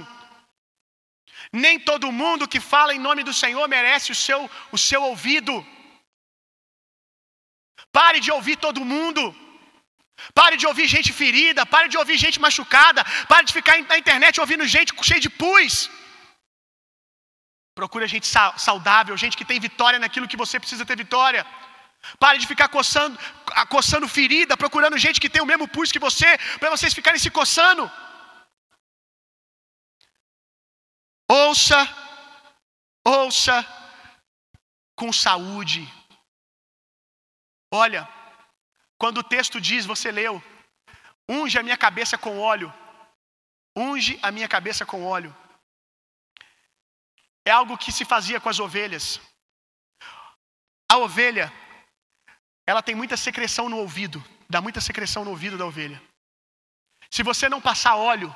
[1.64, 4.40] Nem todo mundo que fala em nome do Senhor merece o seu,
[4.76, 5.54] o seu ouvido.
[7.98, 9.22] Pare de ouvir todo mundo.
[10.40, 13.02] Pare de ouvir gente ferida, pare de ouvir gente machucada,
[13.32, 15.74] pare de ficar na internet ouvindo gente cheia de pus.
[17.80, 18.28] Procure gente
[18.68, 21.42] saudável, gente que tem vitória naquilo que você precisa ter vitória.
[22.18, 23.18] Pare de ficar coçando,
[23.68, 27.30] coçando ferida, procurando gente que tem o mesmo pus que você, para vocês ficarem se
[27.30, 27.90] coçando.
[31.30, 31.80] Ouça,
[33.06, 33.66] ouça
[34.96, 35.82] com saúde.
[37.72, 38.08] Olha,
[38.98, 40.42] quando o texto diz, você leu,
[41.28, 42.72] unge a minha cabeça com óleo,
[43.76, 45.34] unge a minha cabeça com óleo.
[47.44, 49.20] É algo que se fazia com as ovelhas.
[50.90, 51.52] A ovelha,
[52.72, 56.02] ela tem muita secreção no ouvido, dá muita secreção no ouvido da ovelha.
[57.10, 58.34] Se você não passar óleo,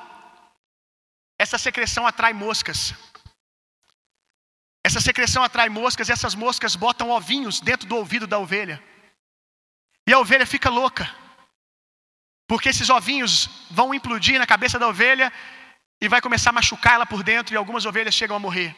[1.39, 2.93] essa secreção atrai moscas.
[4.85, 8.81] Essa secreção atrai moscas e essas moscas botam ovinhos dentro do ouvido da ovelha.
[10.07, 11.09] E a ovelha fica louca.
[12.47, 15.33] Porque esses ovinhos vão implodir na cabeça da ovelha
[15.99, 18.75] e vai começar a machucar ela por dentro e algumas ovelhas chegam a morrer.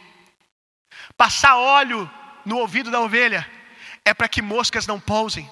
[1.18, 2.10] Passar óleo
[2.46, 3.59] no ouvido da ovelha
[4.10, 5.46] é para que moscas não pousem.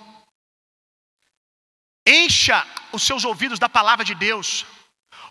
[2.21, 2.57] Encha
[2.91, 4.65] os seus ouvidos da palavra de Deus.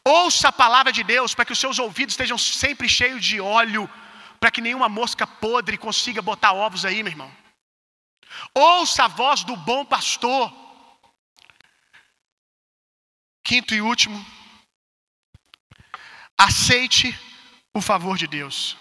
[0.04, 3.82] Ouça a palavra de Deus para que os seus ouvidos estejam sempre cheios de óleo,
[4.38, 7.32] para que nenhuma mosca podre consiga botar ovos aí, meu irmão.
[8.54, 10.44] Ouça a voz do bom pastor.
[13.42, 14.18] Quinto e último,
[16.36, 17.08] aceite
[17.72, 18.76] o favor de Deus.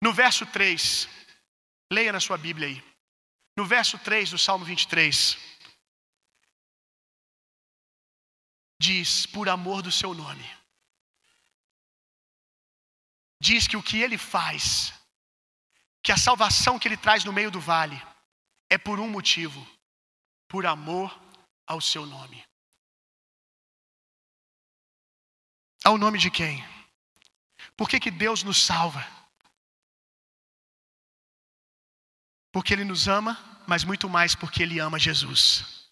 [0.00, 1.08] No verso 3,
[1.92, 2.87] leia na sua Bíblia aí.
[3.58, 5.36] No verso 3 do Salmo 23,
[8.80, 10.48] diz: Por amor do seu nome.
[13.40, 14.94] Diz que o que ele faz,
[16.04, 18.00] que a salvação que ele traz no meio do vale,
[18.70, 19.66] é por um motivo:
[20.46, 21.10] por amor
[21.66, 22.46] ao seu nome.
[25.82, 26.64] Ao nome de quem?
[27.76, 29.17] Por que, que Deus nos salva?
[32.58, 33.38] Porque Ele nos ama,
[33.68, 35.88] mas muito mais porque Ele ama Jesus.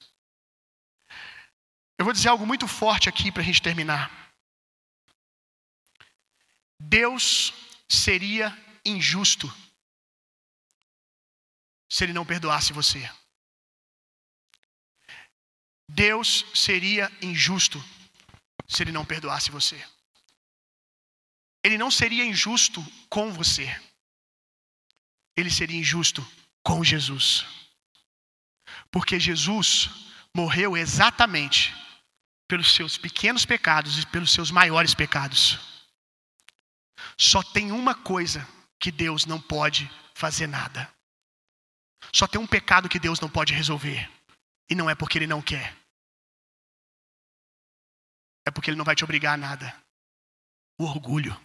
[1.97, 4.11] Eu vou dizer algo muito forte aqui para a gente terminar.
[6.81, 7.55] Deus
[7.89, 8.49] seria
[8.85, 9.47] injusto
[11.89, 13.09] se ele não perdoasse você.
[15.89, 17.79] Deus seria injusto
[18.67, 19.79] se ele não perdoasse você.
[21.63, 23.69] Ele não seria injusto com você.
[25.37, 26.27] Ele seria injusto
[26.67, 27.47] com Jesus.
[28.91, 29.89] Porque Jesus
[30.35, 31.73] morreu exatamente
[32.49, 35.61] pelos seus pequenos pecados e pelos seus maiores pecados.
[37.17, 38.47] Só tem uma coisa
[38.81, 40.93] que Deus não pode fazer nada.
[42.13, 44.11] Só tem um pecado que Deus não pode resolver.
[44.69, 45.77] E não é porque Ele não quer.
[48.53, 49.85] porque Ele não vai te obrigar a nada.
[50.81, 51.41] O orgulho.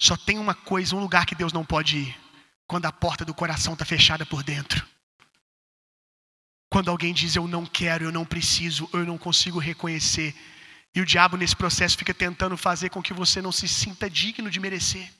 [0.00, 2.29] Só tem uma coisa, um lugar que Deus não pode ir:
[2.70, 4.86] quando a porta do coração está fechada por dentro.
[6.70, 10.36] Quando alguém diz eu não quero, eu não preciso, eu não consigo reconhecer.
[10.94, 14.48] E o diabo nesse processo fica tentando fazer com que você não se sinta digno
[14.48, 15.12] de merecer.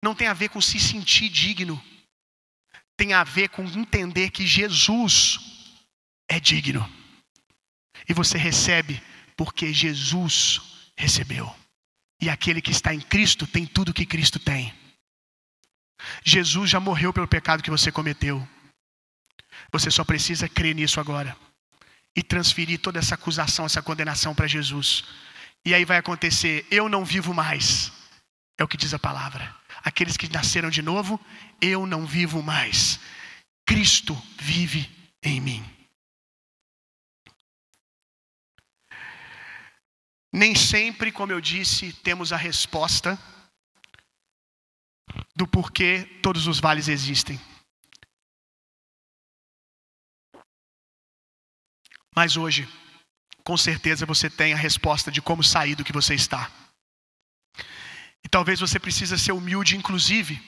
[0.00, 1.82] Não tem a ver com se sentir digno.
[2.96, 5.40] Tem a ver com entender que Jesus
[6.28, 6.88] é digno.
[8.08, 9.02] E você recebe
[9.36, 10.60] porque Jesus
[10.96, 11.52] recebeu.
[12.20, 14.72] E aquele que está em Cristo tem tudo que Cristo tem.
[16.24, 18.46] Jesus já morreu pelo pecado que você cometeu.
[19.70, 21.36] Você só precisa crer nisso agora
[22.14, 25.04] e transferir toda essa acusação, essa condenação para Jesus.
[25.64, 27.92] E aí vai acontecer: eu não vivo mais.
[28.58, 29.54] É o que diz a palavra.
[29.82, 31.18] Aqueles que nasceram de novo,
[31.60, 33.00] eu não vivo mais.
[33.66, 34.88] Cristo vive
[35.22, 35.64] em mim.
[40.32, 43.18] Nem sempre, como eu disse, temos a resposta
[45.34, 47.40] do porquê todos os vales existem.
[52.14, 52.68] Mas hoje,
[53.42, 56.50] com certeza você tem a resposta de como sair do que você está.
[58.24, 60.40] E talvez você precisa ser humilde, inclusive,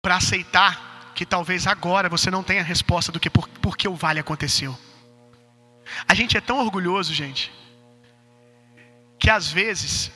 [0.00, 3.86] para aceitar que talvez agora você não tenha a resposta do que por, por que
[3.86, 4.76] o vale aconteceu.
[6.08, 7.52] A gente é tão orgulhoso, gente,
[9.18, 10.10] que às vezes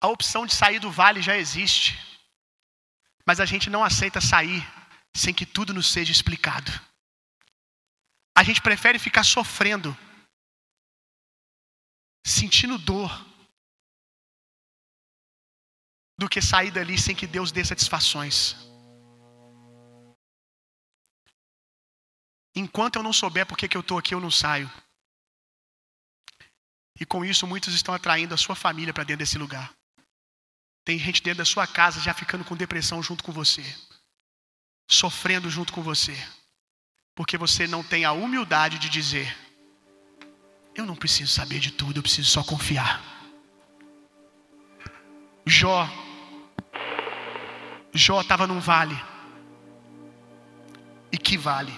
[0.00, 1.98] a opção de sair do vale já existe.
[3.26, 4.66] Mas a gente não aceita sair
[5.14, 6.70] sem que tudo nos seja explicado.
[8.36, 9.96] A gente prefere ficar sofrendo,
[12.24, 13.10] sentindo dor,
[16.18, 18.56] do que sair dali sem que Deus dê satisfações.
[22.54, 24.70] Enquanto eu não souber por que eu estou aqui, eu não saio.
[26.98, 29.74] E com isso, muitos estão atraindo a sua família para dentro desse lugar.
[30.84, 33.64] Tem gente dentro da sua casa já ficando com depressão junto com você,
[34.88, 36.16] sofrendo junto com você,
[37.14, 39.36] porque você não tem a humildade de dizer:
[40.74, 43.02] Eu não preciso saber de tudo, eu preciso só confiar.
[45.46, 45.88] Jó,
[47.92, 48.98] Jó estava num vale,
[51.12, 51.72] e que vale?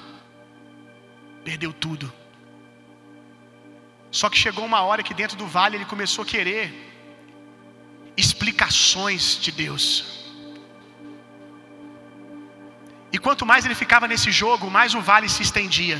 [1.44, 2.12] Perdeu tudo.
[4.12, 6.91] Só que chegou uma hora que dentro do vale ele começou a querer
[8.16, 9.86] explicações de Deus.
[13.12, 15.98] E quanto mais ele ficava nesse jogo, mais o vale se estendia.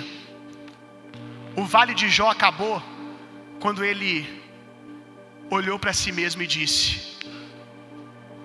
[1.55, 2.83] O vale de Jó acabou
[3.61, 4.43] quando ele
[5.51, 6.85] olhou para si mesmo e disse: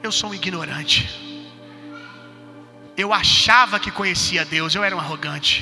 [0.03, 0.99] Eu sou um ignorante.
[3.03, 5.55] Eu achava que conhecia Deus, eu era um arrogante.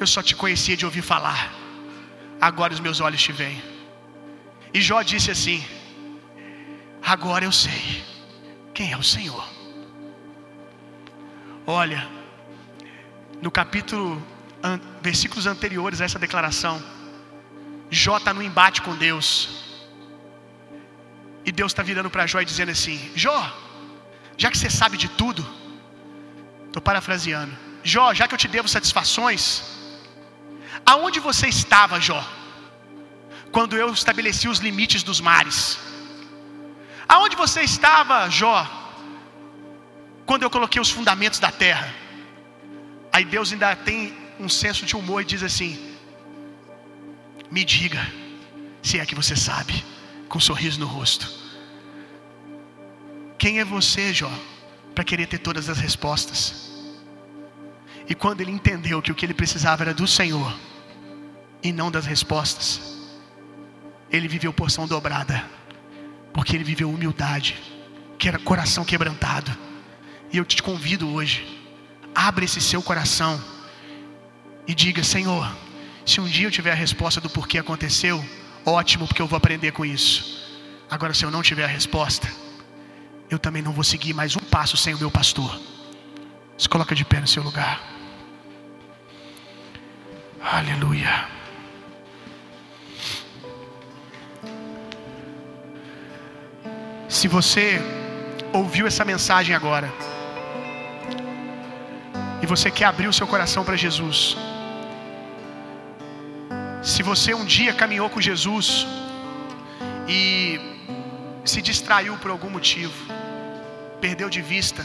[0.00, 1.52] Eu só te conhecia de ouvir falar.
[2.40, 3.62] Agora os meus olhos te veem.
[4.74, 5.64] E Jó disse assim:
[7.04, 8.04] Agora eu sei
[8.72, 9.44] quem é o Senhor.
[11.66, 12.08] Olha,
[13.40, 14.22] no capítulo,
[15.00, 16.82] versículos anteriores a essa declaração,
[17.90, 19.62] Jó está no embate com Deus.
[21.44, 23.52] E Deus está virando para Jó e dizendo assim: Jó,
[24.36, 25.46] já que você sabe de tudo,
[26.66, 29.64] estou parafraseando, Jó, já que eu te devo satisfações,
[30.86, 32.24] aonde você estava, Jó,
[33.50, 35.91] quando eu estabeleci os limites dos mares?
[37.08, 38.66] Aonde você estava, Jó,
[40.26, 41.92] quando eu coloquei os fundamentos da terra?
[43.12, 45.96] Aí Deus ainda tem um senso de humor e diz assim:
[47.50, 48.06] Me diga,
[48.82, 49.84] se é que você sabe,
[50.28, 51.30] com um sorriso no rosto.
[53.38, 54.30] Quem é você, Jó,
[54.94, 56.70] para querer ter todas as respostas?
[58.08, 60.56] E quando ele entendeu que o que ele precisava era do Senhor
[61.62, 62.80] e não das respostas,
[64.10, 65.44] ele viveu porção dobrada
[66.32, 67.60] porque ele viveu humildade,
[68.18, 69.50] que era coração quebrantado.
[70.32, 71.60] E eu te convido hoje,
[72.14, 73.42] abre esse seu coração
[74.66, 75.50] e diga: Senhor,
[76.06, 78.24] se um dia eu tiver a resposta do porquê aconteceu,
[78.64, 80.40] ótimo, porque eu vou aprender com isso.
[80.90, 82.30] Agora, se eu não tiver a resposta,
[83.30, 85.58] eu também não vou seguir mais um passo sem o meu pastor.
[86.58, 87.82] Se coloca de pé no seu lugar.
[90.40, 91.41] Aleluia.
[97.16, 97.78] Se você
[98.54, 99.92] ouviu essa mensagem agora,
[102.42, 104.34] e você quer abrir o seu coração para Jesus,
[106.82, 108.86] se você um dia caminhou com Jesus
[110.08, 110.58] e
[111.44, 112.94] se distraiu por algum motivo,
[114.00, 114.82] perdeu de vista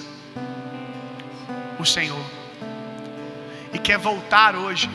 [1.80, 2.26] o Senhor,
[3.72, 4.90] e quer voltar hoje,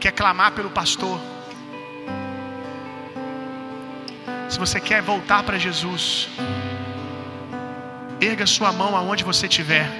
[0.00, 1.20] quer clamar pelo pastor,
[4.54, 6.28] se você quer voltar para Jesus,
[8.20, 9.90] erga sua mão aonde você estiver,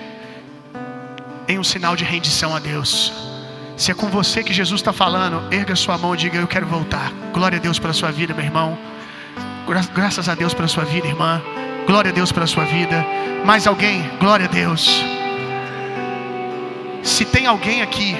[1.48, 3.12] em um sinal de rendição a Deus.
[3.76, 6.66] Se é com você que Jesus está falando, erga sua mão e diga: Eu quero
[6.66, 7.10] voltar.
[7.32, 8.78] Glória a Deus pela sua vida, meu irmão.
[9.92, 11.42] Graças a Deus pela sua vida, irmã.
[11.84, 13.04] Glória a Deus pela sua vida.
[13.44, 14.08] Mais alguém?
[14.20, 15.02] Glória a Deus.
[17.02, 18.16] Se tem alguém aqui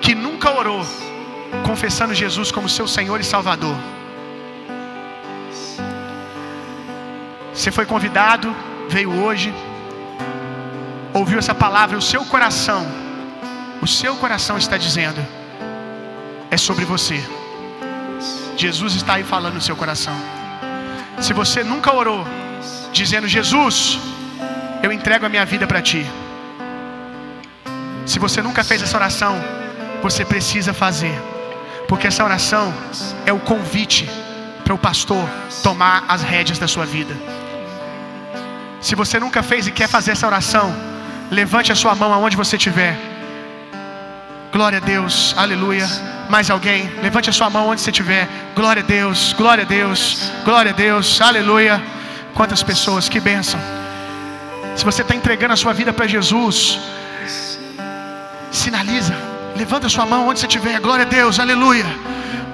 [0.00, 0.84] que nunca orou,
[1.62, 3.76] confessando Jesus como seu Senhor e Salvador,
[7.52, 8.54] você foi convidado,
[8.88, 9.54] veio hoje,
[11.12, 12.86] ouviu essa palavra, o seu coração,
[13.80, 15.24] o seu coração está dizendo,
[16.50, 17.22] é sobre você.
[18.56, 20.14] Jesus está aí falando no seu coração.
[21.20, 22.26] Se você nunca orou,
[22.92, 23.98] dizendo: Jesus,
[24.82, 26.06] eu entrego a minha vida para ti.
[28.06, 29.34] Se você nunca fez essa oração,
[30.02, 31.14] você precisa fazer,
[31.94, 32.74] porque essa oração
[33.24, 34.10] é o convite
[34.64, 35.28] para o pastor
[35.62, 37.14] tomar as rédeas da sua vida.
[38.80, 40.74] Se você nunca fez e quer fazer essa oração,
[41.30, 42.98] levante a sua mão aonde você estiver.
[44.52, 45.86] Glória a Deus, aleluia.
[46.28, 46.90] Mais alguém?
[47.00, 48.28] Levante a sua mão onde você estiver.
[48.56, 51.80] Glória a Deus, glória a Deus, glória a Deus, aleluia.
[52.34, 53.60] Quantas pessoas, que bênção.
[54.74, 56.80] Se você está entregando a sua vida para Jesus,
[58.50, 59.14] sinaliza,
[59.56, 60.78] levanta sua mão onde você estiver.
[60.80, 61.86] Glória a Deus, aleluia.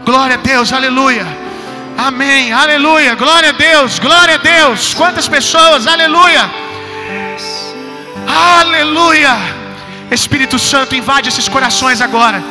[0.05, 1.27] Glória a Deus, aleluia.
[1.97, 3.15] Amém, aleluia.
[3.15, 4.95] Glória a Deus, glória a Deus.
[4.95, 6.45] Quantas pessoas, aleluia.
[8.27, 9.35] Aleluia.
[10.11, 12.43] Espírito Santo invade esses corações agora.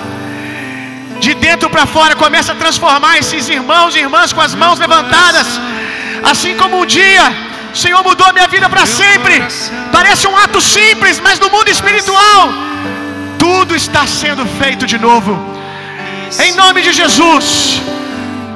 [1.20, 5.47] De dentro para fora começa a transformar esses irmãos e irmãs com as mãos levantadas.
[6.32, 7.26] Assim como um dia
[7.74, 9.36] o Senhor mudou a minha vida para sempre.
[9.91, 12.68] Parece um ato simples, mas no mundo espiritual
[13.40, 15.32] tudo está sendo feito de novo.
[16.46, 17.82] Em nome de Jesus.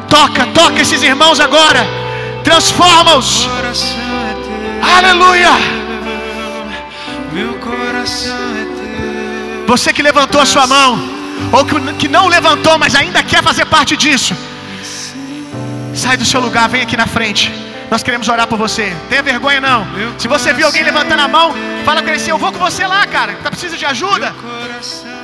[0.10, 1.82] Toca, toca esses irmãos agora.
[2.44, 3.50] Transforma-os.
[4.98, 5.54] Aleluia.
[9.66, 11.00] Você que levantou a sua mão,
[11.52, 11.66] ou
[11.98, 14.36] que não levantou, mas ainda quer fazer parte disso,
[15.96, 17.52] sai do seu lugar, vem aqui na frente.
[17.94, 18.86] Nós queremos orar por você.
[19.08, 19.86] Tenha vergonha não.
[20.18, 21.54] Se você viu alguém levantando a mão,
[21.86, 23.36] fala com ele assim: Eu vou com você lá, cara.
[23.44, 24.34] Tá precisa de ajuda?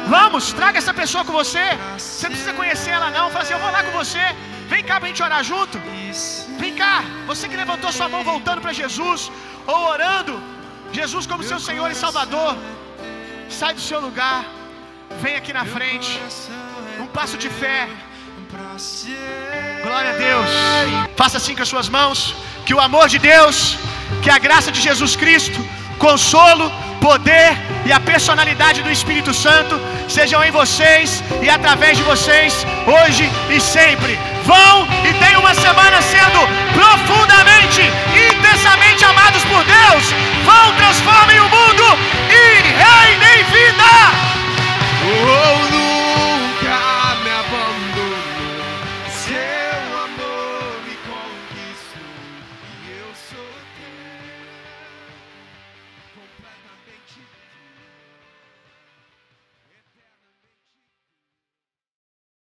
[0.07, 1.63] Vamos, traga essa pessoa com você.
[1.97, 3.31] Você não precisa conhecer ela não.
[3.31, 4.23] Fala assim: Eu vou lá com você.
[4.67, 5.81] Vem cá pra gente orar junto.
[6.59, 7.03] Vem cá.
[7.25, 9.31] Você que levantou sua mão voltando para Jesus
[9.65, 10.39] ou orando
[10.91, 12.55] Jesus como seu Senhor e Salvador.
[13.49, 14.45] Sai do seu lugar.
[15.23, 16.21] Vem aqui na frente.
[16.99, 17.89] Um passo de fé.
[19.83, 20.49] Glória a Deus.
[21.15, 22.35] Faça assim com as suas mãos.
[22.65, 23.77] Que o amor de Deus,
[24.21, 25.59] que a graça de Jesus Cristo,
[25.97, 32.65] consolo, poder e a personalidade do Espírito Santo sejam em vocês e através de vocês,
[32.85, 34.17] hoje e sempre.
[34.45, 36.39] Vão e tenham uma semana sendo
[36.73, 37.81] profundamente,
[38.29, 40.03] intensamente amados por Deus.
[40.45, 41.85] Vão, transformem o mundo
[42.29, 42.43] e
[42.83, 43.91] reinem vida.
[45.05, 45.98] Oh,